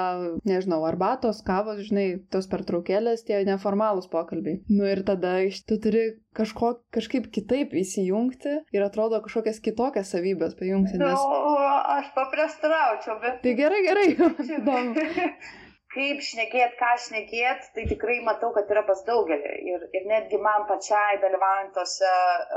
[0.48, 4.62] nežinau, arbatos, kavos, žinai, tos pertraukėlės, tie neformalūs pokalbiai.
[4.72, 5.36] Nu ir tada
[5.68, 11.00] tu turi kažko, kažkaip kitaip įsijungti ir atrodo kažkokias kitokias savybės pajungti.
[11.00, 11.16] Nes...
[11.16, 13.38] Nu, aš papriestraučiau, bet.
[13.44, 14.10] Tai gerai, gerai.
[15.96, 19.54] Kaip šnekėt, ką šnekėt, tai tikrai matau, kad yra pas daugelį.
[19.72, 22.12] Ir, ir netgi man pačiai dalyvaujant tose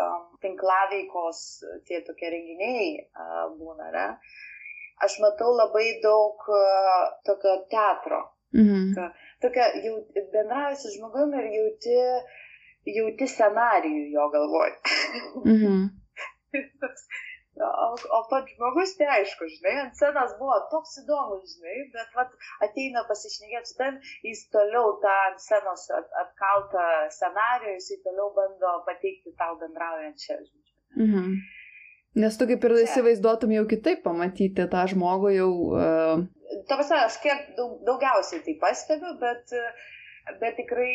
[0.04, 1.44] um, tinklaveikos,
[1.86, 4.08] tie tokie renginiai uh, būna, ne?
[5.06, 8.24] aš matau labai daug uh, tokio teatro.
[8.56, 8.90] Mhm.
[8.96, 9.12] Ka,
[9.44, 10.00] tokia, jau
[10.32, 11.98] bendrauji su žmogumi ir jauti
[12.96, 14.74] jauti scenarijų jo galvoj.
[15.44, 15.80] Mhm.
[17.64, 22.32] o, o pats žmogus, tai aišku, žinai, ant scenos buvo toks įdomus, žinai, bet vat,
[22.66, 28.74] ateina pasišnekėti su tam, jis toliau tą ant scenos at, atkaltą scenarijų, jis toliau bando
[28.88, 30.74] pateikti tau bendraujančią, žinai.
[31.06, 31.38] Mhm.
[32.18, 32.84] Nes tu kaip ir Čia.
[32.86, 35.52] įsivaizduotum jau kitaip pamatyti tą žmogų jau.
[35.76, 36.62] Uh...
[36.70, 39.86] Tavas, aš kiek daug, daugiausiai tai pastebiu, bet uh,
[40.40, 40.92] bet tikrai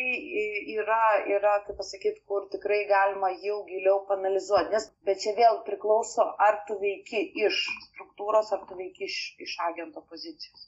[0.76, 1.00] yra,
[1.36, 4.72] yra kaip pasakyti, kur tikrai galima jau giliau panalizuoti.
[4.74, 9.56] Nes, bet čia vėl priklauso, ar tu veiki iš struktūros, ar tu veiki iš, iš
[9.68, 10.66] agento pozicijos.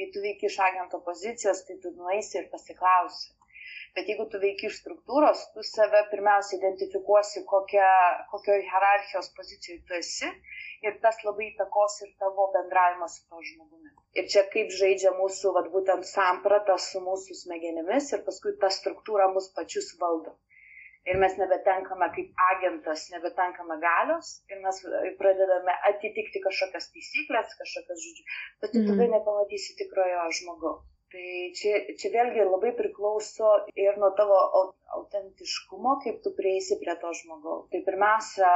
[0.00, 3.37] Jei tu veiki iš agento pozicijos, tai tu nueisi ir pasiklausi.
[3.96, 7.88] Bet jeigu tu veiki iš struktūros, tu save pirmiausia identifikuosi, kokia,
[8.32, 10.32] kokioje hierarchijos pozicijoje tu esi
[10.88, 13.94] ir tas labai įtakos ir tavo bendravimą su to žmogumi.
[14.20, 19.30] Ir čia kaip žaidžia mūsų, vad būtent samprata su mūsų smegenimis ir paskui ta struktūra
[19.34, 20.36] mus pačius valdo.
[21.08, 24.80] Ir mes nebetenkame kaip agentas, nebetenkame galios ir mes
[25.20, 28.26] pradedame atitikti kažkokias taisyklės, kažkokias žodžių,
[28.62, 28.90] bet tu mm.
[28.92, 30.97] tada nepamatysi tikrojo žmogaus.
[31.12, 34.40] Tai čia, čia vėlgi labai priklauso ir nuo tavo
[34.98, 37.70] autentiškumo, kaip tu prieisi prie to žmogaus.
[37.72, 38.50] Tai pirmiausia,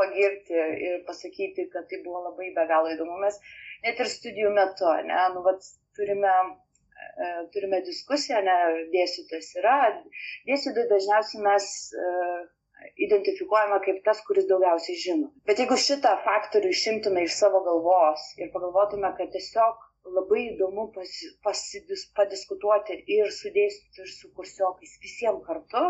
[0.00, 0.56] pagirti
[0.88, 3.18] ir pasakyti, kad tai buvo labai be galo įdomu.
[3.24, 3.38] Mes
[3.84, 6.32] net ir studijų metu, ne, nu, vat, turime,
[7.26, 8.56] e, turime diskusiją, ne,
[8.94, 9.76] dėstytojas yra,
[10.48, 12.10] dėstytojai dažniausiai mes e,
[13.06, 15.30] identifikuojama kaip tas, kuris daugiausiai žino.
[15.48, 21.28] Bet jeigu šitą faktorių išimtume iš savo galvos ir pagalvotume, kad tiesiog labai įdomu pasi,
[21.46, 25.84] pasidis, padiskutuoti ir su dėstytoju, ir su kursiokais visiems kartu,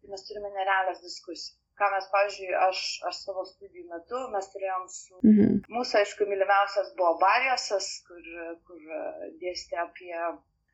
[0.00, 1.54] tai mes turime nerealias diskusijas.
[1.76, 5.58] ką mes, pavyzdžiui, aš, aš savo studijų metu mes turėjom su mhm.
[5.74, 8.30] mūsų, aišku, mylimiausias buvo Barijosas, kur,
[8.68, 8.86] kur
[9.42, 10.14] dėstė apie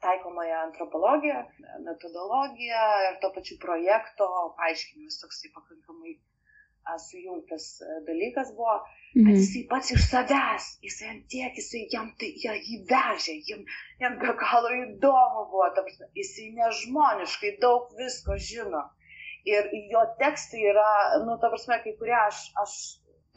[0.04, 1.40] taikomąją antropologiją,
[1.88, 4.28] metodologiją ir to pačiu projekto
[4.60, 6.14] paaiškinimus toksai pakankamai
[6.98, 7.66] sujungtas
[8.06, 8.80] dalykas buvo.
[9.14, 9.26] Mhm.
[9.26, 13.60] Bet jisai pats iš savęs, jisai ant tiek, jisai jam tai, ja, jį vežė, jam,
[14.00, 15.68] jam be galo įdomu buvo,
[16.16, 18.86] jisai nežmoniškai daug visko žino
[19.44, 20.90] ir jo tekstai yra,
[21.26, 22.74] nu, ta prasme, kai kurie aš, aš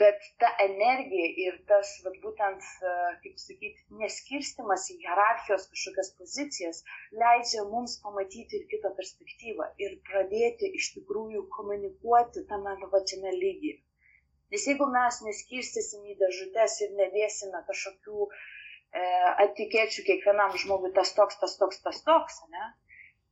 [0.01, 6.81] bet ta energija ir tas, vat, būtent, e, kaip sakyti, neskirstimas į hierarchijos kažkokias pozicijas
[7.21, 13.77] leidžia mums pamatyti ir kitą perspektyvą ir pradėti iš tikrųjų komunikuoti tame pačiame lygyje.
[14.53, 18.31] Nes jeigu mes neskirstysim į dėžutės ir nedėsime kažkokių e,
[19.45, 22.67] etikėčių kiekvienam žmogui tas toks, tas toks, tas toks, ne,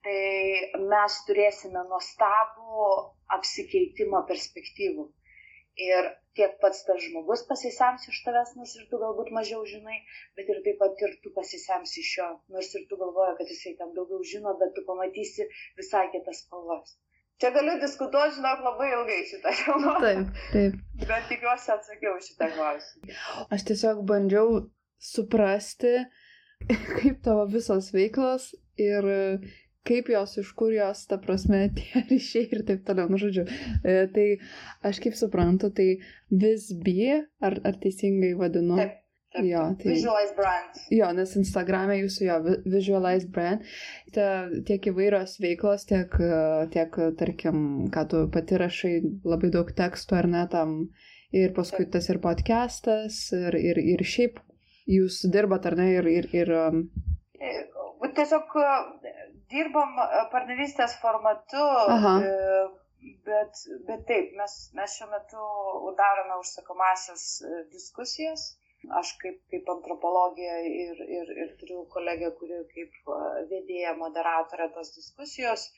[0.07, 2.87] tai mes turėsime nuostabų
[3.37, 5.05] apsikeitimo perspektyvų.
[5.81, 9.99] Ir tiek pats tas žmogus pasisems iš tavęs, nors ir tu galbūt mažiau žinai,
[10.37, 13.73] bet ir taip pat ir tu pasisems iš jo, nors ir tu galvoji, kad jisai
[13.79, 15.47] tam daugiau žino, bet tu pamatysi
[15.79, 16.93] visai kitas spalvas.
[17.41, 19.95] Čia galiu diskutuoti, žinok, labai ilgai šitą temą.
[20.03, 20.77] Taip, taip.
[21.09, 23.17] Bet tikiuosi atsakiau šitą klausimą.
[23.57, 24.61] Aš tiesiog bandžiau
[25.03, 25.95] suprasti,
[26.69, 29.09] kaip tavo visos veiklos ir
[29.87, 33.45] kaip jos, iš kur jos, ta prasme, tie ryšiai ir taip toliau, nu žodžiu.
[33.83, 34.27] E, tai
[34.89, 35.95] aš kaip suprantu, tai
[36.31, 38.79] visbi, ar, ar teisingai vadinu?
[38.81, 38.99] Taip.
[39.33, 40.75] Taip, jo, tai, visualize brand.
[40.93, 42.35] Jo, nes Instagram'e jūsų jo,
[42.69, 43.63] visualize brand,
[44.13, 44.27] ta,
[44.67, 46.13] tiek įvairios veiklos, tiek,
[46.75, 48.93] tiek, tarkim, ką tu pati rašai,
[49.25, 50.75] labai daug tekstų ar ne tam,
[51.33, 51.95] ir paskui Taip.
[51.95, 54.37] tas ir podcastas, ir, ir, ir šiaip
[54.93, 56.11] jūs dirbat ar ne, ir...
[56.13, 56.85] ir, ir um...
[58.13, 58.53] Tiesiog
[59.51, 61.61] dirbam e, partnerystės formatu,
[61.95, 62.13] Aha.
[62.23, 65.47] E, bet, bet taip, mes, mes šiuo metu
[65.99, 68.51] darome užsakomasias e, diskusijas.
[68.99, 73.13] Aš kaip, kaip antropologija ir, ir, ir turiu kolegę, kuri kaip
[73.51, 75.69] vedėja, moderatorė tos diskusijos.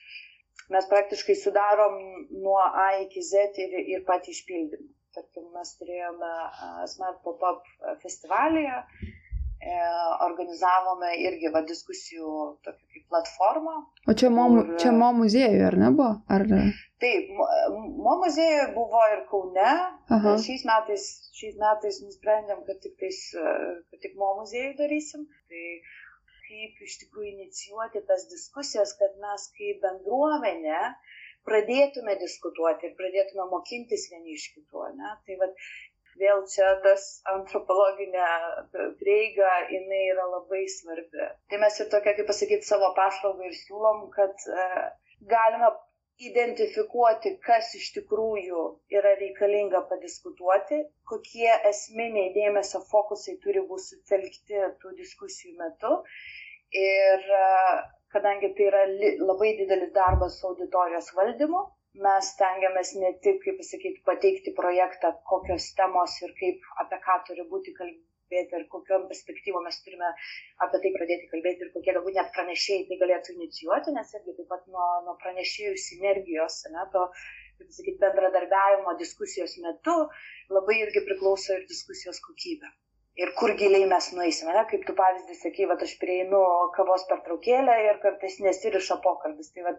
[0.74, 2.00] Mes praktiškai sudarom
[2.32, 4.88] nuo A iki Z ir, ir patį išpildymą.
[5.16, 6.32] Tarkim, mes turėjome
[6.92, 7.62] Smart Pop-up
[8.02, 8.80] festivalyje,
[10.26, 12.32] organizavome irgi va, diskusijų
[12.66, 13.76] tokią kaip platformą.
[14.08, 14.72] O čia mo, kur...
[14.82, 16.12] čia mo muziejuje, ar ne buvo?
[16.38, 16.46] Ar...
[17.02, 17.32] Taip,
[18.06, 19.74] mo muziejuje buvo ir Kaune.
[20.18, 20.36] Aha.
[20.46, 21.08] Šiais metais,
[21.40, 25.26] šiais metais nusprendėm, kad tik, tais, kad tik mo muziejuje darysim.
[25.50, 25.66] Tai
[26.46, 30.82] kaip iš tikrųjų inicijuoti tas diskusijas, kad mes kaip bendruomenė
[31.46, 34.88] pradėtume diskutuoti ir pradėtume mokintis vieni iš kitų.
[35.00, 35.14] Ne?
[35.26, 35.66] Tai vat,
[36.22, 38.28] vėl čia tas antropologinė
[39.02, 41.28] prieiga, jinai yra labai svarbi.
[41.52, 44.70] Tai mes ir tokia, kaip pasakyti, savo paslaugą ir siūlom, kad e,
[45.34, 45.72] galime
[46.30, 48.62] identifikuoti, kas iš tikrųjų
[48.96, 50.80] yra reikalinga padiskutuoti,
[51.12, 55.98] kokie esminiai dėmesio fokusai turi būti sutelkti tų diskusijų metu.
[56.76, 57.50] Ir e,
[58.16, 58.86] kadangi tai yra
[59.28, 61.66] labai didelis darbas su auditorijos valdymu,
[62.04, 67.46] mes stengiamės ne tik, kaip pasakyti, pateikti projektą, kokios temos ir kaip, apie ką turi
[67.52, 70.12] būti kalbėti ir kokiam perspektyvom mes turime
[70.66, 74.50] apie tai pradėti kalbėti ir kokie galbūt net pranešėjai tai galėtų inicijuoti, nes irgi taip
[74.54, 77.06] pat nuo, nuo pranešėjų sinergijos, ne, to,
[77.60, 80.00] kaip pasakyti, bendradarbiavimo diskusijos metu
[80.58, 82.74] labai irgi priklauso ir diskusijos kokybė.
[83.24, 84.62] Ir kur giliai mes nueisime, ne?
[84.68, 86.40] kaip tu pavyzdį sakai, va aš prieinu
[86.76, 89.54] kavos pertraukėlę ir kartais nesiriša pokalbis.
[89.56, 89.72] Tai va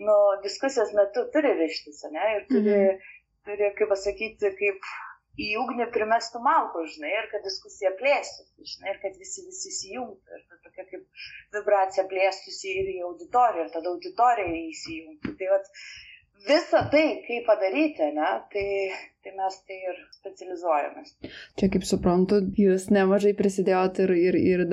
[0.00, 3.08] nu, diskusijos metu turi ryštis, ne, ir turi, mhm.
[3.48, 4.92] turi, kaip pasakyti, kaip
[5.40, 10.38] į ugnį primestų malkų, žinai, ir kad diskusija plėstųsi, žinai, ir kad visi visi įsijungtų,
[10.38, 11.24] ir kad tokia kaip
[11.56, 15.34] vibracija plėstųsi ir į auditoriją, ir tada auditorija įsijungtų.
[15.40, 15.70] Tai vat,
[16.46, 18.66] visą tai, kaip padaryti, ne, tai,
[19.24, 21.12] tai mes tai ir specializuojamės.
[21.60, 24.64] Čia, kaip suprantu, jūs nemažai prisidėjot ir, ir, ir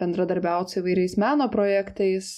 [0.00, 2.30] bendradarbiauti su įvairiais meno projektais,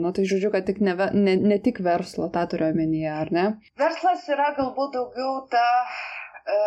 [0.00, 3.46] nu tai žodžiu, kad tik ne, ne, ne tik verslo, tą turiu omenyje, ar ne?
[3.80, 5.66] Verslas yra galbūt daugiau ta,
[6.44, 6.60] e,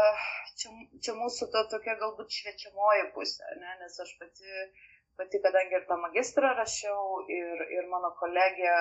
[0.59, 0.73] čia,
[1.05, 4.69] čia mūsų ta tokia galbūt šviečiamoji pusė, ne, nes aš pati
[5.17, 8.73] pati, kadangi ir tą magistrą rašiau, ir, ir mano kolegė,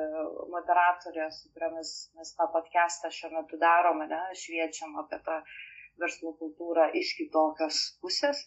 [0.00, 0.02] e,
[0.54, 5.40] moderatorė, su kuria mes, mes tą podcastą šiuo metu darome, ne, šviečiam apie tą
[6.02, 8.44] verslo kultūrą iš kitokios pusės.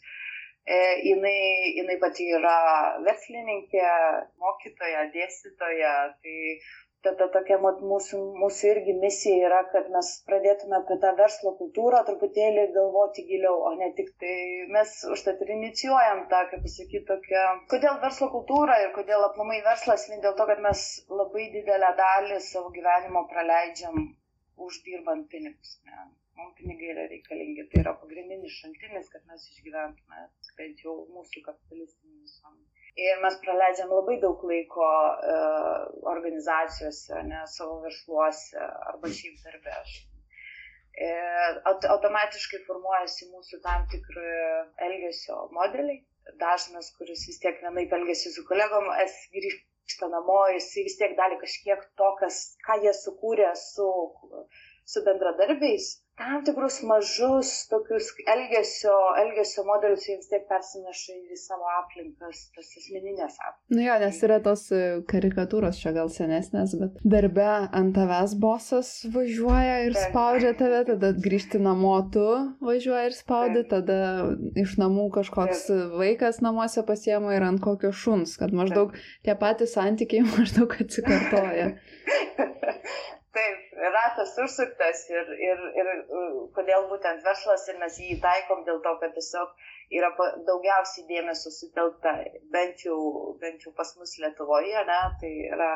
[0.63, 2.57] E, jinai, jinai pati yra
[3.03, 3.83] verslininkė,
[4.39, 6.37] mokytoja, dėstytoja, tai
[7.05, 12.01] ta, ta tokia mūsų, mūsų irgi misija yra, kad mes pradėtume apie tą verslo kultūrą
[12.09, 14.35] truputėlį galvoti giliau, o ne tik tai
[14.77, 20.07] mes užtat ir inicijuojam tą, kaip pasakyti, tokią, kodėl verslo kultūra ir kodėl aplamai verslas,
[20.11, 20.87] vien dėl to, kad mes
[21.21, 24.03] labai didelę dalį savo gyvenimo praleidžiam
[24.67, 25.77] uždirbant pinigus.
[25.89, 26.07] Ne.
[26.37, 30.21] Mums pinigai yra reikalingi, tai yra pagrindinis šaltinis, kad mes išgyventume,
[30.59, 32.69] bent jau mūsų kapitalistinį visuomenį.
[33.03, 39.77] Ir mes praleidžiam labai daug laiko uh, organizacijose, ne savo versluose arba šiaip darbė.
[41.03, 44.33] Ir automatiškai formuojasi mūsų tam tikri
[44.87, 46.03] elgesio modeliai.
[46.41, 51.41] Dažnas, kuris vis tiek vienaip elgesi su kolegom, es grįžta namo, jis vis tiek dalį
[51.41, 53.89] kažkiek to, kas, ką jie sukūrė su,
[54.93, 58.93] su bendradarbiais, tam tikrus mažus tokius elgesio,
[59.23, 63.73] elgesio modelius jie vis tiek persineša į savo aplinkas, tas asmeninės aplinkas.
[63.73, 68.93] Nu jo, nes yra tos e, karikatūros čia gal senesnės, bet darbe ant tavęs bosas
[69.15, 70.11] važiuoja ir Taip.
[70.11, 72.27] spaudžia tave, tada grįžti namo tu
[72.61, 73.73] važiuoja ir spaudi, Taip.
[73.73, 73.99] tada
[74.65, 75.97] iš namų kažkoks Taip.
[75.97, 79.13] vaikas namuose pasiema ir ant kokio šuns, kad maždaug Taip.
[79.25, 81.73] tie patys santykiai maždaug atsikartoja.
[83.83, 85.87] Ratas užsuktas ir, ir, ir
[86.55, 89.49] kodėl būtent verslas ir mes jį taikom dėl to, kad tiesiog
[89.97, 90.11] yra
[90.47, 92.13] daugiausiai dėmesio sutelkta,
[92.53, 92.97] bent jau,
[93.41, 95.71] bent jau pas mus Lietuvoje, ne, tai yra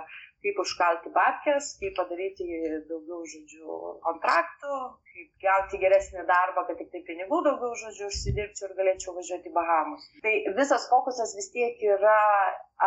[0.47, 2.47] kaip užkalti babkės, kaip padaryti
[2.87, 4.77] daugiau, žodžiu, kontraktų,
[5.11, 9.55] kaip gauti geresnį darbą, kad tik tai pinigų daugiau, žodžiu, užsidirbčiau ir galėčiau važiuoti į
[9.57, 10.07] Bahamus.
[10.23, 12.19] Tai visas fokusas vis tiek yra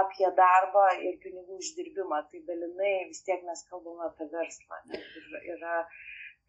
[0.03, 2.23] apie darbą ir pinigų uždirbimą.
[2.31, 4.81] Tai dalinai vis tiek mes kalbame apie verslą.
[4.89, 5.03] Ne?
[5.21, 5.83] Ir yra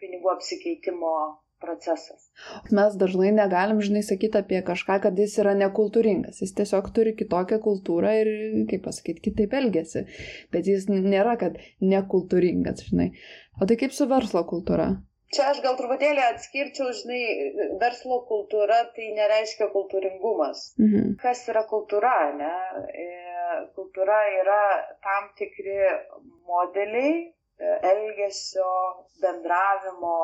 [0.01, 1.13] pinigų apsikeitimo
[1.61, 2.25] procesas.
[2.73, 6.41] Mes dažnai negalim, žinai, sakyti apie kažką, kad jis yra nekultūringas.
[6.41, 8.31] Jis tiesiog turi kitokią kultūrą ir,
[8.71, 10.07] kaip pasakyti, kitaip elgesi.
[10.53, 11.61] Bet jis nėra, kad
[11.93, 13.11] nekultūringas, žinai.
[13.61, 14.89] O tai kaip su verslo kultūra?
[15.31, 17.21] Čia aš gal truputėlį atskirčiau, žinai,
[17.79, 20.73] verslo kultūra tai nereiškia kultūringumas.
[20.81, 21.13] Mhm.
[21.21, 22.51] Kas yra kultūra, ne?
[22.91, 23.05] E,
[23.77, 24.63] kultūra yra
[25.05, 25.77] tam tikri
[26.49, 27.13] modeliai,
[27.61, 28.69] elgesio,
[29.21, 30.17] bendravimo,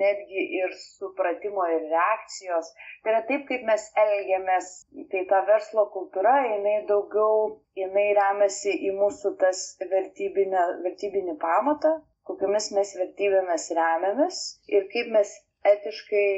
[0.00, 2.70] netgi ir supratimo ir reakcijos.
[3.02, 4.70] Tai yra taip, kaip mes elgiamės.
[5.12, 11.98] Tai ta verslo kultūra, jinai daugiau, jinai remiasi į mūsų tas vertybinį pamatą,
[12.30, 14.40] kokiamis mes vertybėmis remiamės
[14.72, 15.34] ir kaip mes
[15.74, 16.28] etiškai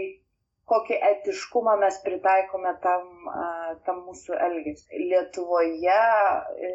[0.70, 3.06] kokį etiškumą mes pritaikome tam,
[3.86, 5.00] tam mūsų elgesiu.
[5.10, 5.96] Lietuvoje
[6.68, 6.70] e,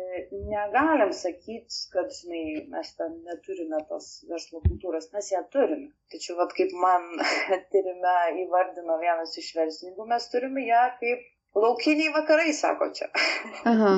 [0.52, 2.44] negalim sakyti, kad žinai,
[2.74, 5.90] mes ten neturime tos verslo kultūros, mes ją turime.
[6.14, 7.08] Tačiau, vat, kaip man
[7.74, 13.12] tyrime įvardino vienas iš verslininkų, mes turime ją kaip laukiniai vakarai, sako čia.
[13.72, 13.98] Aha.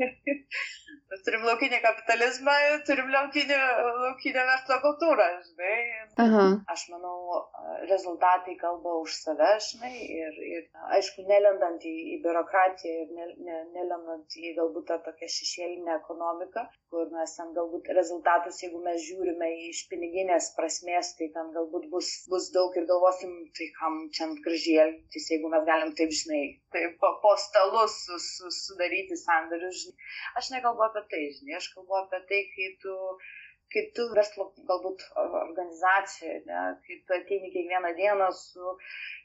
[1.10, 2.52] Mes turim laukinį kapitalizmą
[2.86, 3.56] turim laukinį,
[4.02, 5.78] laukinę verslo kultūrą, žinai.
[6.24, 6.44] Aha.
[6.74, 7.40] Aš manau,
[7.90, 13.58] rezultatai kalba už save, žinai, ir, ir aišku, nelendant į, į biurokratiją ir ne, ne,
[13.74, 19.50] nelendant į galbūt tą tokią šešėlinę ekonomiką, kur mes ten galbūt rezultatus, jeigu mes žiūrime
[19.66, 24.78] iš piniginės prasmės, tai ten galbūt bus, bus daug ir galvosim, tai kam čia gražiai
[24.86, 26.42] elgtis, jeigu mes galim taip, žinai,
[26.74, 29.88] taip po, po stalus su, su, sudaryti sandarius.
[30.38, 32.96] Aš nekalbu apie apie tai, žinai, aš kalbu apie tai, kai tu,
[33.72, 38.74] kai tu verslo galbūt organizacijoje, ne, kai tu ateini kiekvieną dieną su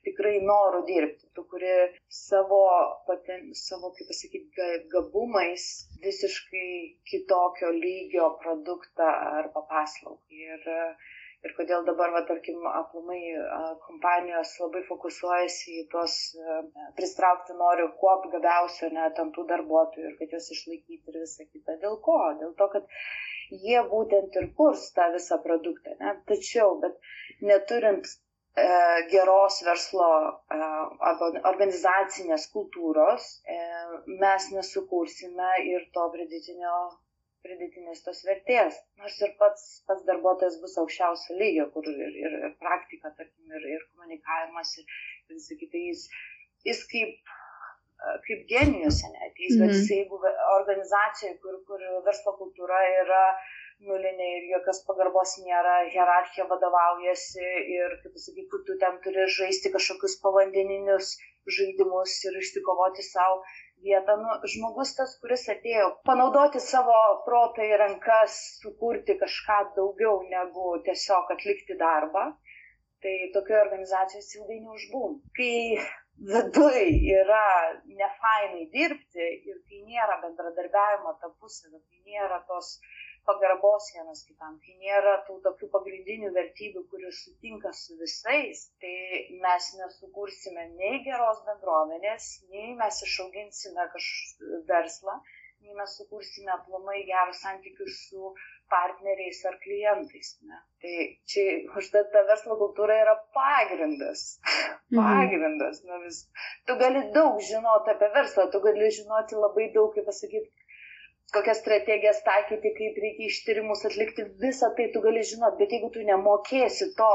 [0.08, 1.74] tikrai noru dirbti, tu kuri
[2.22, 2.62] savo,
[3.08, 5.68] paten, savo kaip pasakyti, gabumais
[6.06, 6.70] visiškai
[7.12, 9.12] kitokio lygio produktą
[9.42, 10.22] arba paslaugą.
[10.46, 10.72] Ir,
[11.46, 13.20] ir kodėl dabar, va, tarkim, aplamai
[13.86, 16.16] kompanijos labai fokusuojasi į tuos,
[16.98, 21.78] pristraukti nori kuo gabiausio net ant tų darbuotojų ir kad juos išlaikyti ir visą kitą.
[21.86, 22.18] Dėl ko?
[22.42, 22.90] Dėl to, kad
[23.52, 25.96] jie būtent ir kurs tą visą produktą.
[26.00, 26.14] Ne?
[26.30, 26.96] Tačiau, bet
[27.50, 28.68] neturint e,
[29.12, 30.10] geros verslo
[30.58, 30.60] e,
[31.12, 33.60] arba organizacinės kultūros, e,
[34.24, 36.78] mes nesukursime ir to pridėtinio
[37.46, 38.78] pridėtinės tos vertės.
[39.02, 43.68] Nors ir pats, pats darbuotojas bus aukščiausio lygio, kur ir, ir, ir praktika, tarkim, ir,
[43.78, 46.06] ir komunikavimas, ir visą kitą, jis,
[46.70, 47.36] jis kaip,
[48.28, 49.62] kaip genijus neateis, mm -hmm.
[49.62, 49.78] bet mhm.
[49.78, 50.22] jis, jeigu
[50.60, 53.26] organizacijoje, kur, kur verslo kultūra yra
[53.84, 60.20] nulinė ir jokios pagarbos nėra, hierarchija vadovaujasi ir, kaip pasakyti, tu ten turi žaisti kažkokius
[60.24, 61.16] povandeninius
[61.58, 63.42] žaidimus ir išsikovoti savo
[63.88, 64.16] vietą.
[64.22, 66.96] Nu, žmogus tas, kuris atėjo panaudoti savo
[67.28, 72.26] protą į rankas, sukurti kažką daugiau negu tiesiog atlikti darbą,
[73.06, 75.20] tai tokioje organizacijoje ilgai neužbūm.
[75.38, 75.54] Kai
[76.32, 76.84] viduj
[77.22, 77.46] yra
[78.02, 82.78] nefainai dirbti ir kai nėra bendradarbiavimo tarpusavio, kai nėra tos
[83.28, 88.96] pagarbos vienas kitam, kai nėra tų tokių pagrindinių vertybių, kurios sutinka su visais, tai
[89.46, 95.20] mes nesukursime nei geros bendruomenės, nei mes išauginsime kažkokį verslą,
[95.66, 98.34] nei mes sukursime aplamai gerus santykius su
[98.74, 100.30] partneriais ar klientais.
[100.50, 100.60] Ne?
[100.82, 100.96] Tai
[101.32, 101.46] čia
[101.80, 104.24] užtat ta verslo kultūra yra pagrindas.
[104.92, 105.00] Mhm.
[105.00, 105.82] Pagrindas.
[105.86, 106.04] Mhm.
[106.06, 106.20] Vis,
[106.68, 110.65] tu gali daug žinoti apie verslą, tu gali žinoti labai daug, kaip pasakyti,
[111.34, 116.04] kokias strategijas taikyti, kaip reikia ištyrimus atlikti, visą tai tu gali žinoti, bet jeigu tu
[116.10, 117.10] nemokėsi to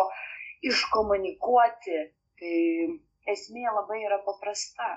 [0.70, 2.00] iškomunikuoti,
[2.40, 2.56] tai
[3.34, 4.90] esmė labai yra paprasta.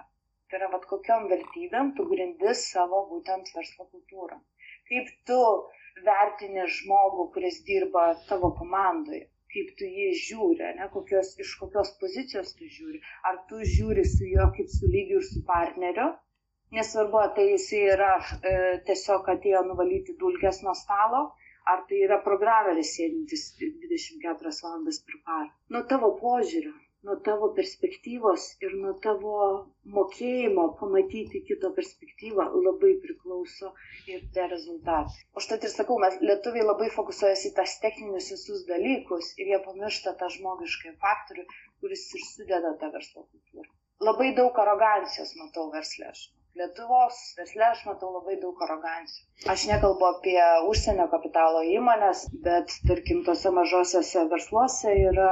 [0.49, 4.39] Tai yra, vad kokiam vertybėm tu grindi savo būtent verslo kultūrą.
[4.89, 5.39] Kaip tu
[6.05, 12.53] vertini žmogų, kuris dirba tavo komandoje, kaip tu jį žiūri, ne, kokios, iš kokios pozicijos
[12.59, 13.01] tu žiūri.
[13.30, 16.09] Ar tu žiūri su juo kaip su lygiu ir su partneriu,
[16.78, 18.53] nesvarbu, tai jis yra e,
[18.89, 21.24] tiesiog atėjo nuvalyti dulkes nuo stalo,
[21.74, 25.51] ar tai yra programeris sėdintis 24 valandas per parą.
[25.76, 26.74] Nuo tavo požiūrio,
[27.07, 29.38] nuo tavo perspektyvos ir nuo tavo
[29.97, 33.71] mokėjimo pamatyti kito perspektyvą labai priklauso
[34.13, 35.24] ir tie rezultatai.
[35.41, 40.15] Užtat ir sakau, mes lietuviai labai fokusuojasi į tas techninius visus dalykus ir jie pamiršta
[40.21, 41.47] tą žmogišką faktorių,
[41.84, 43.69] kuris ir sudeda tą verslo kultūrą.
[44.09, 46.11] Labai daug arogancijos matau verslė.
[46.15, 46.24] Aš.
[46.60, 49.24] Lietuvos versle aš matau labai daug arogancijų.
[49.54, 50.38] Aš nekalbu apie
[50.70, 55.32] užsienio kapitalo įmonės, bet tarkim tose mažosiuose versluose yra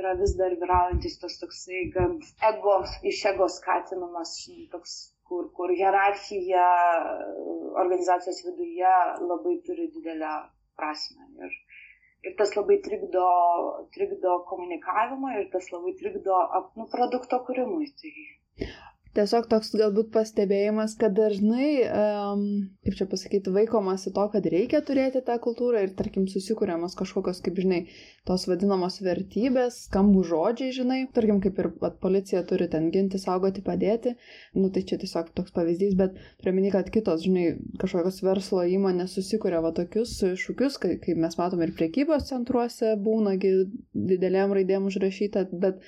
[0.00, 2.12] yra vis dar vyraujantis tas toksai gan
[2.50, 2.76] ego,
[3.12, 4.32] iš ego skatinamas,
[4.74, 4.94] toks,
[5.28, 6.66] kur, kur hierarchija
[7.82, 8.94] organizacijos viduje
[9.32, 10.32] labai turi didelę
[10.80, 11.26] prasme.
[11.46, 11.56] Ir,
[12.28, 13.26] ir tas labai trikdo,
[13.96, 16.40] trikdo komunikavimą ir tas labai trikdo
[16.78, 17.90] nu, produkto kūrimui.
[18.02, 18.14] Tai
[19.10, 22.42] Tiesiog toks galbūt pastebėjimas, kad dažnai, um,
[22.86, 27.58] kaip čia pasakyti, vaikomasi to, kad reikia turėti tą kultūrą ir, tarkim, susikūriamas kažkokios, kaip
[27.58, 27.80] žinai,
[28.28, 33.64] tos vadinamos vertybės, skambų žodžiai, žinai, tarkim, kaip ir at, policija turi ten ginti, saugoti,
[33.66, 34.14] padėti,
[34.54, 37.48] nu tai čia tiesiog toks pavyzdys, bet turiu kad kitos, žinai,
[37.82, 43.52] kažkokios verslo įmonės susikūrė va tokius šūkius, kaip kai mes matome ir priekybos centruose būnagi
[43.90, 45.82] didelėm raidėm užrašyta, bet,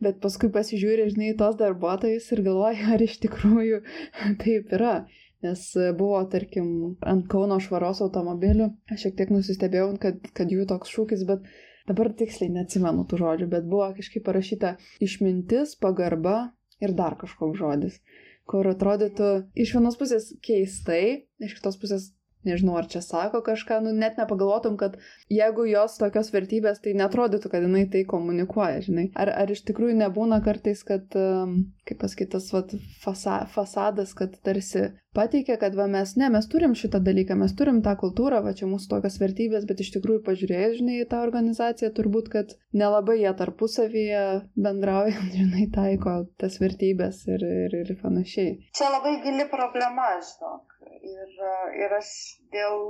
[0.00, 3.82] bet paskui pasižiūrė, žinai, tos darbuotojus ir galvoju, ar iš tikrųjų
[4.42, 4.96] taip yra.
[5.44, 5.62] Nes
[5.98, 11.26] buvo, tarkim, ant Kauno švaros automobilių, aš šiek tiek nusistebėjau, kad, kad jų toks šūkis,
[11.28, 11.44] bet
[11.86, 14.74] dabar tiksliai neatsimenu tų žodžių, bet buvo kažkaip parašyta
[15.04, 16.38] išmintis, pagarba
[16.82, 18.00] ir dar kažkoks žodis,
[18.48, 22.10] kur atrodytų iš vienos pusės keistai, iš kitos pusės
[22.48, 24.98] nežinau, ar čia sako kažką, nu net nepagalvotum, kad
[25.32, 29.08] jeigu jos tokios vertybės, tai netrodytų, kad jinai tai komunikuoja, žinai.
[29.18, 34.88] Ar, ar iš tikrųjų nebūna kartais, kad, um, kaip pasakytas, vat, fasa, fasadas, kad tarsi
[35.16, 38.68] pateikia, kad va mes, ne, mes turim šitą dalyką, mes turim tą kultūrą, va čia
[38.70, 43.32] mūsų tokias vertybės, bet iš tikrųjų pažiūrėjus, žinai, į tą organizaciją, turbūt, kad nelabai jie
[43.40, 44.24] tarpusavyje
[44.68, 48.56] bendrauja, žinai, taiko tas vertybės ir, ir, ir panašiai.
[48.76, 50.75] Čia labai gili problema, žinok.
[51.06, 51.34] Ir,
[51.82, 52.12] ir aš
[52.54, 52.80] dėl,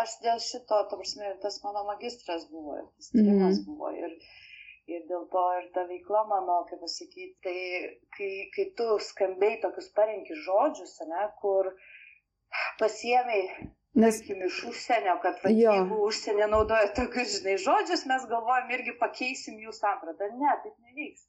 [0.00, 3.90] aš dėl šito, ta prasme, tas mano magistras buvo, ir tas tyrimas mm buvo.
[4.04, 4.14] Ir,
[4.94, 7.56] ir dėl to ir ta veikla mano, kaip pasakyti, tai
[8.16, 11.74] kai, kai tu skambiai tokius parenki žodžius, ne, kur
[12.80, 13.44] pasiemiai
[14.00, 18.94] Nes tarkim, iš užsienio, kad va, jeigu užsienio naudoja tokius, žinai, žodžius, mes galvojam irgi
[19.00, 20.28] pakeisim jų sampratą.
[20.38, 21.24] Ne, taip nevyks.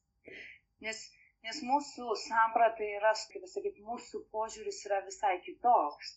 [0.85, 0.99] Nes
[1.45, 6.11] Nes mūsų samprata yra, kaip pasakyti, mūsų požiūris yra visai kitoks.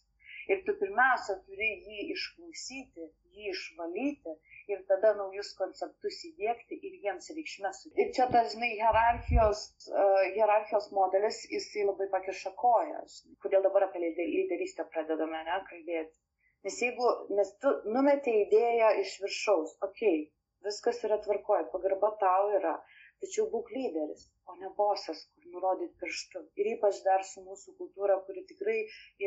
[0.53, 4.35] Ir tu pirmiausia turi jį išklausyti, jį išvalyti
[4.73, 7.81] ir tada naujus konceptus įdėkti ir jiems reikšmės.
[8.05, 13.19] Ir čia tas, žinai, hierarchijos, uh, hierarchijos modelis, jisai labai pakiša kojas.
[13.45, 16.17] Kodėl dabar apie lyderystę pradedame ne, kalbėti?
[16.65, 20.23] Nes jeigu, nes tu numetė idėją iš viršaus, okei, okay,
[20.65, 22.79] viskas yra tvarkoje, pagarba tau yra,
[23.25, 26.43] tačiau būk lyderis o ne bosas, kur nurodyt pirštu.
[26.61, 28.77] Ir ypač dar su mūsų kultūra, kuri tikrai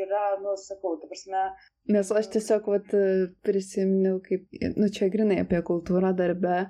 [0.02, 1.42] yra, nu, sakau, ta prasme.
[1.94, 2.94] Nes aš tiesiog, vat,
[3.46, 4.46] prisiminiau, kaip,
[4.76, 6.60] nu, čia grinai apie kultūrą darbe,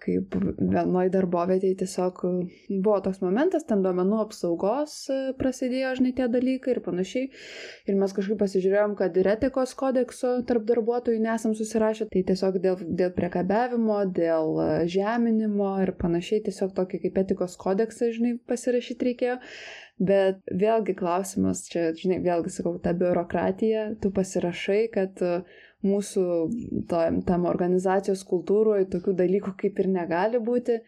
[0.00, 2.22] kaip vienoj darbovietėje tiesiog
[2.70, 7.28] buvo toks momentas, ten duomenų apsaugos e, prasidėjo, žinai, tie dalykai ir panašiai.
[7.90, 12.80] Ir mes kažkaip pasižiūrėjom, kad ir etikos kodekso tarp darbuotojų nesam susirašę, tai tiesiog dėl,
[13.02, 19.38] dėl priekabiavimo, dėl e, žeminimo ir panašiai, tiesiog tokį kaip etikos kodeksą, žinai, pasirašyti reikėjo.
[20.00, 26.24] Bet vėlgi klausimas, čia, žinai, vėlgi sakau, ta biurokratija, tu pasirašai, kad uh, mūsų
[26.90, 30.80] to, tam organizacijos kultūroje tokių dalykų kaip ir negali būti,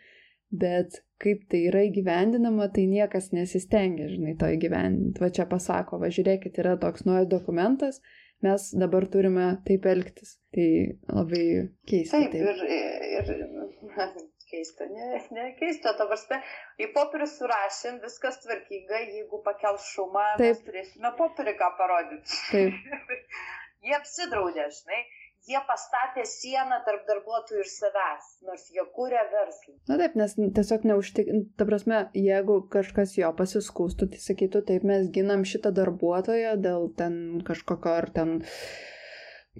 [0.52, 5.22] bet kaip tai yra įgyvendinama, tai niekas nesistengia, žinai, to įgyvendinti.
[5.22, 8.02] Va čia pasako, va žiūrėkit, yra toks naujas dokumentas,
[8.44, 10.36] mes dabar turime taip elgtis.
[10.52, 10.68] Tai
[11.08, 11.46] labai
[11.88, 12.18] keista.
[12.18, 12.66] Taip, taip.
[12.66, 13.96] ir, ir
[14.52, 16.42] keista, ne, ne keista, to prasme,
[16.82, 20.50] į popierių surašėm, viskas tvarkinga, jeigu pakels šumą, taip.
[20.50, 22.40] mes turėsime popierių ką parodyti.
[22.50, 23.32] Taip.
[23.82, 25.00] jie apsidraudė, žinai,
[25.48, 29.74] jie pastatė sieną tarp darbuotojų ir savęs, nors jie kūrė verslą.
[29.90, 35.10] Na taip, nes tiesiog neužtik, ta prasme, jeigu kažkas jo pasiskūstų, tai sakytų, taip mes
[35.14, 38.38] ginam šitą darbuotoją dėl ten kažkokio ar ten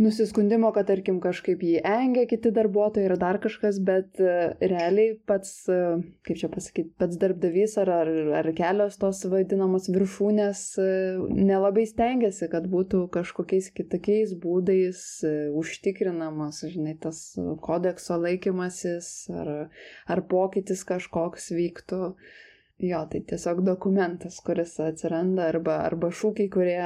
[0.00, 5.50] nusiskundimo, kad tarkim kažkaip jį engia kiti darbuotojai ir dar kažkas, bet uh, realiai pats,
[5.68, 11.84] uh, kaip čia pasakyti, pats darbdavys ar, ar, ar kelios tos vadinamos viršūnės uh, nelabai
[11.90, 15.02] stengiasi, kad būtų kažkokiais kitokiais būdais
[15.60, 17.20] užtikrinamas, žinai, tas
[17.64, 19.10] kodekso laikymasis
[19.42, 19.52] ar,
[20.08, 22.14] ar pokytis kažkoks vyktų.
[22.82, 26.80] Jo, tai tiesiog dokumentas, kuris atsiranda arba, arba šūkiai, kurie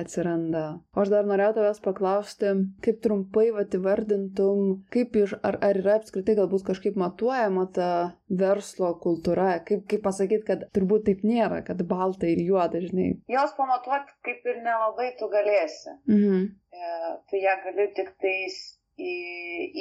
[0.00, 0.64] atsiranda.
[0.94, 2.52] O aš dar norėjau tavęs paklausti,
[2.84, 7.90] kaip trumpai įvardintum, kaip iš, ar, ar yra apskritai galbūt kažkaip matuojama ta
[8.28, 13.12] verslo kultūra, kaip, kaip pasakyti, kad turbūt taip nėra, kad balta ir juoda, žinai.
[13.32, 15.98] Jos pamatuoti kaip ir nelabai tu galėsi.
[16.10, 16.48] Mhm.
[16.76, 16.96] E,
[17.30, 18.56] tu ją gali tik tais
[19.00, 19.14] į,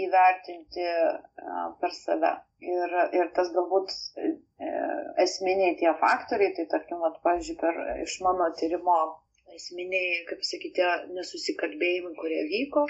[0.05, 2.31] įvertinti a, per save.
[2.65, 3.91] Ir, ir tas galbūt
[4.21, 4.31] e,
[5.21, 8.95] esminiai tie faktoriai, tai tarkim, at, pavyzdžiui, per, iš mano tyrimo
[9.57, 10.85] esminiai, kaip sakyti,
[11.17, 12.85] nesusikalbėjimai, kurie vyko,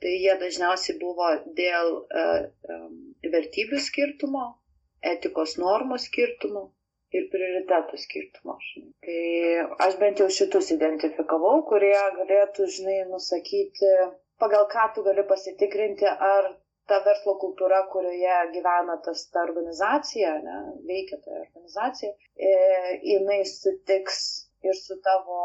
[0.00, 1.28] tai jie dažniausiai buvo
[1.58, 2.94] dėl uh, um,
[3.34, 4.46] vertybių skirtumo,
[5.14, 6.70] etikos normų skirtumo
[7.16, 8.56] ir prioritetų skirtumo.
[9.04, 9.20] Tai
[9.86, 13.94] aš bent jau šitus identifikavau, kurie galėtų, žinai, nusakyti,
[14.40, 16.52] pagal ką tu gali pasitikrinti, ar
[16.90, 22.54] ta verslo kultūra, kurioje gyvena tas ta organizacija, ne, veikia ta organizacija, e,
[23.12, 24.22] jinai sutiks
[24.66, 25.42] ir su tavo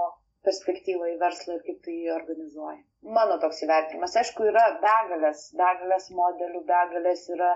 [0.48, 2.82] perspektyvą į verslą ir kaip tu jį organizuoji.
[3.18, 4.16] Mano toks įvertinimas.
[4.22, 7.52] Aišku, yra begalės, begalės modelių, begalės yra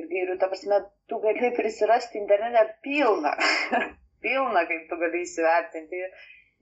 [0.00, 0.38] ir gairių.
[0.42, 0.80] Ta prasme,
[1.10, 3.34] tu gali prisirasti internete pilną,
[4.26, 6.06] pilną, kaip tu gali įsivertinti.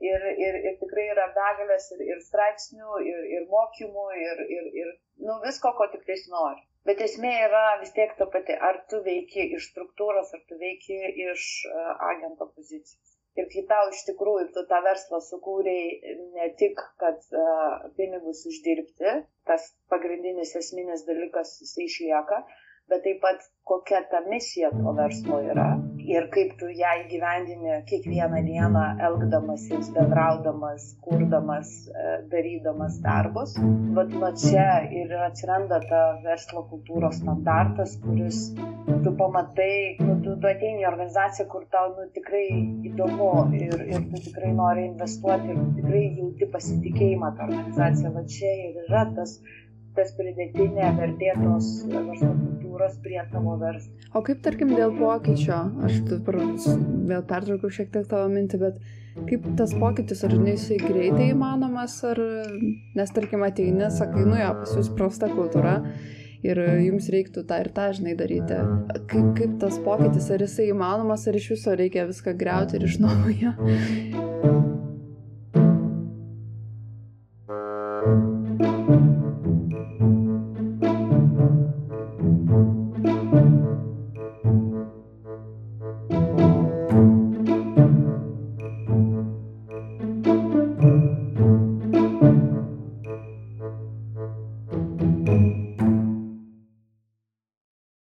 [0.02, 4.88] Ir, ir, ir tikrai yra begalės ir, ir straipsnių, ir, ir mokymų, ir, ir, ir
[5.28, 6.64] nu, visko, ko tik tais nori.
[6.88, 10.98] Bet esmė yra vis tiek ta pati, ar tu veiki iš struktūros, ar tu veiki
[11.28, 13.12] iš uh, agento pozicijos.
[13.40, 19.14] Ir kai tau iš tikrųjų tu tą verslą sukūrėjai ne tik, kad uh, pinigus uždirbti,
[19.48, 22.42] tas pagrindinis esminis dalykas jisai išlieka,
[22.90, 25.70] bet taip pat kokia ta misija to verslo yra
[26.10, 33.54] ir kaip tu ją įgyvendini kiekvieną dieną, elgdamasis, bendraudamas, kurdamas, e, darydamas darbus.
[33.98, 34.66] Vat nuo čia
[35.00, 38.42] ir atsiranda ta verslo kultūros standartas, kuris
[39.04, 42.46] tu pamatai, nu, tu, tu ateini į organizaciją, kur tau nu, tikrai
[42.90, 48.14] įdomu ir, ir tu tikrai nori investuoti ir tikrai jauti pasitikėjimą tą organizaciją.
[48.16, 49.38] Va čia ir yra tas
[49.96, 53.92] tas pridėtinė vertė tos verslo kultūros prie tavo verslo.
[54.14, 56.00] O kaip tarkim dėl pokyčio, aš
[57.10, 58.80] vėl pertraukiau šiek tiek tavo mintį, bet
[59.28, 62.20] kaip tas pokytis, ar jisai greitai įmanomas, ar
[62.96, 65.78] nes tarkim ateini, sakai, nu jo, pas jūs prasta kultūra
[66.42, 68.58] ir jums reiktų tą ir tą, žinai, daryti.
[69.10, 72.98] Kaip, kaip tas pokytis, ar jisai įmanomas, ar iš viso reikia viską greuti ir iš
[73.04, 73.54] naujo.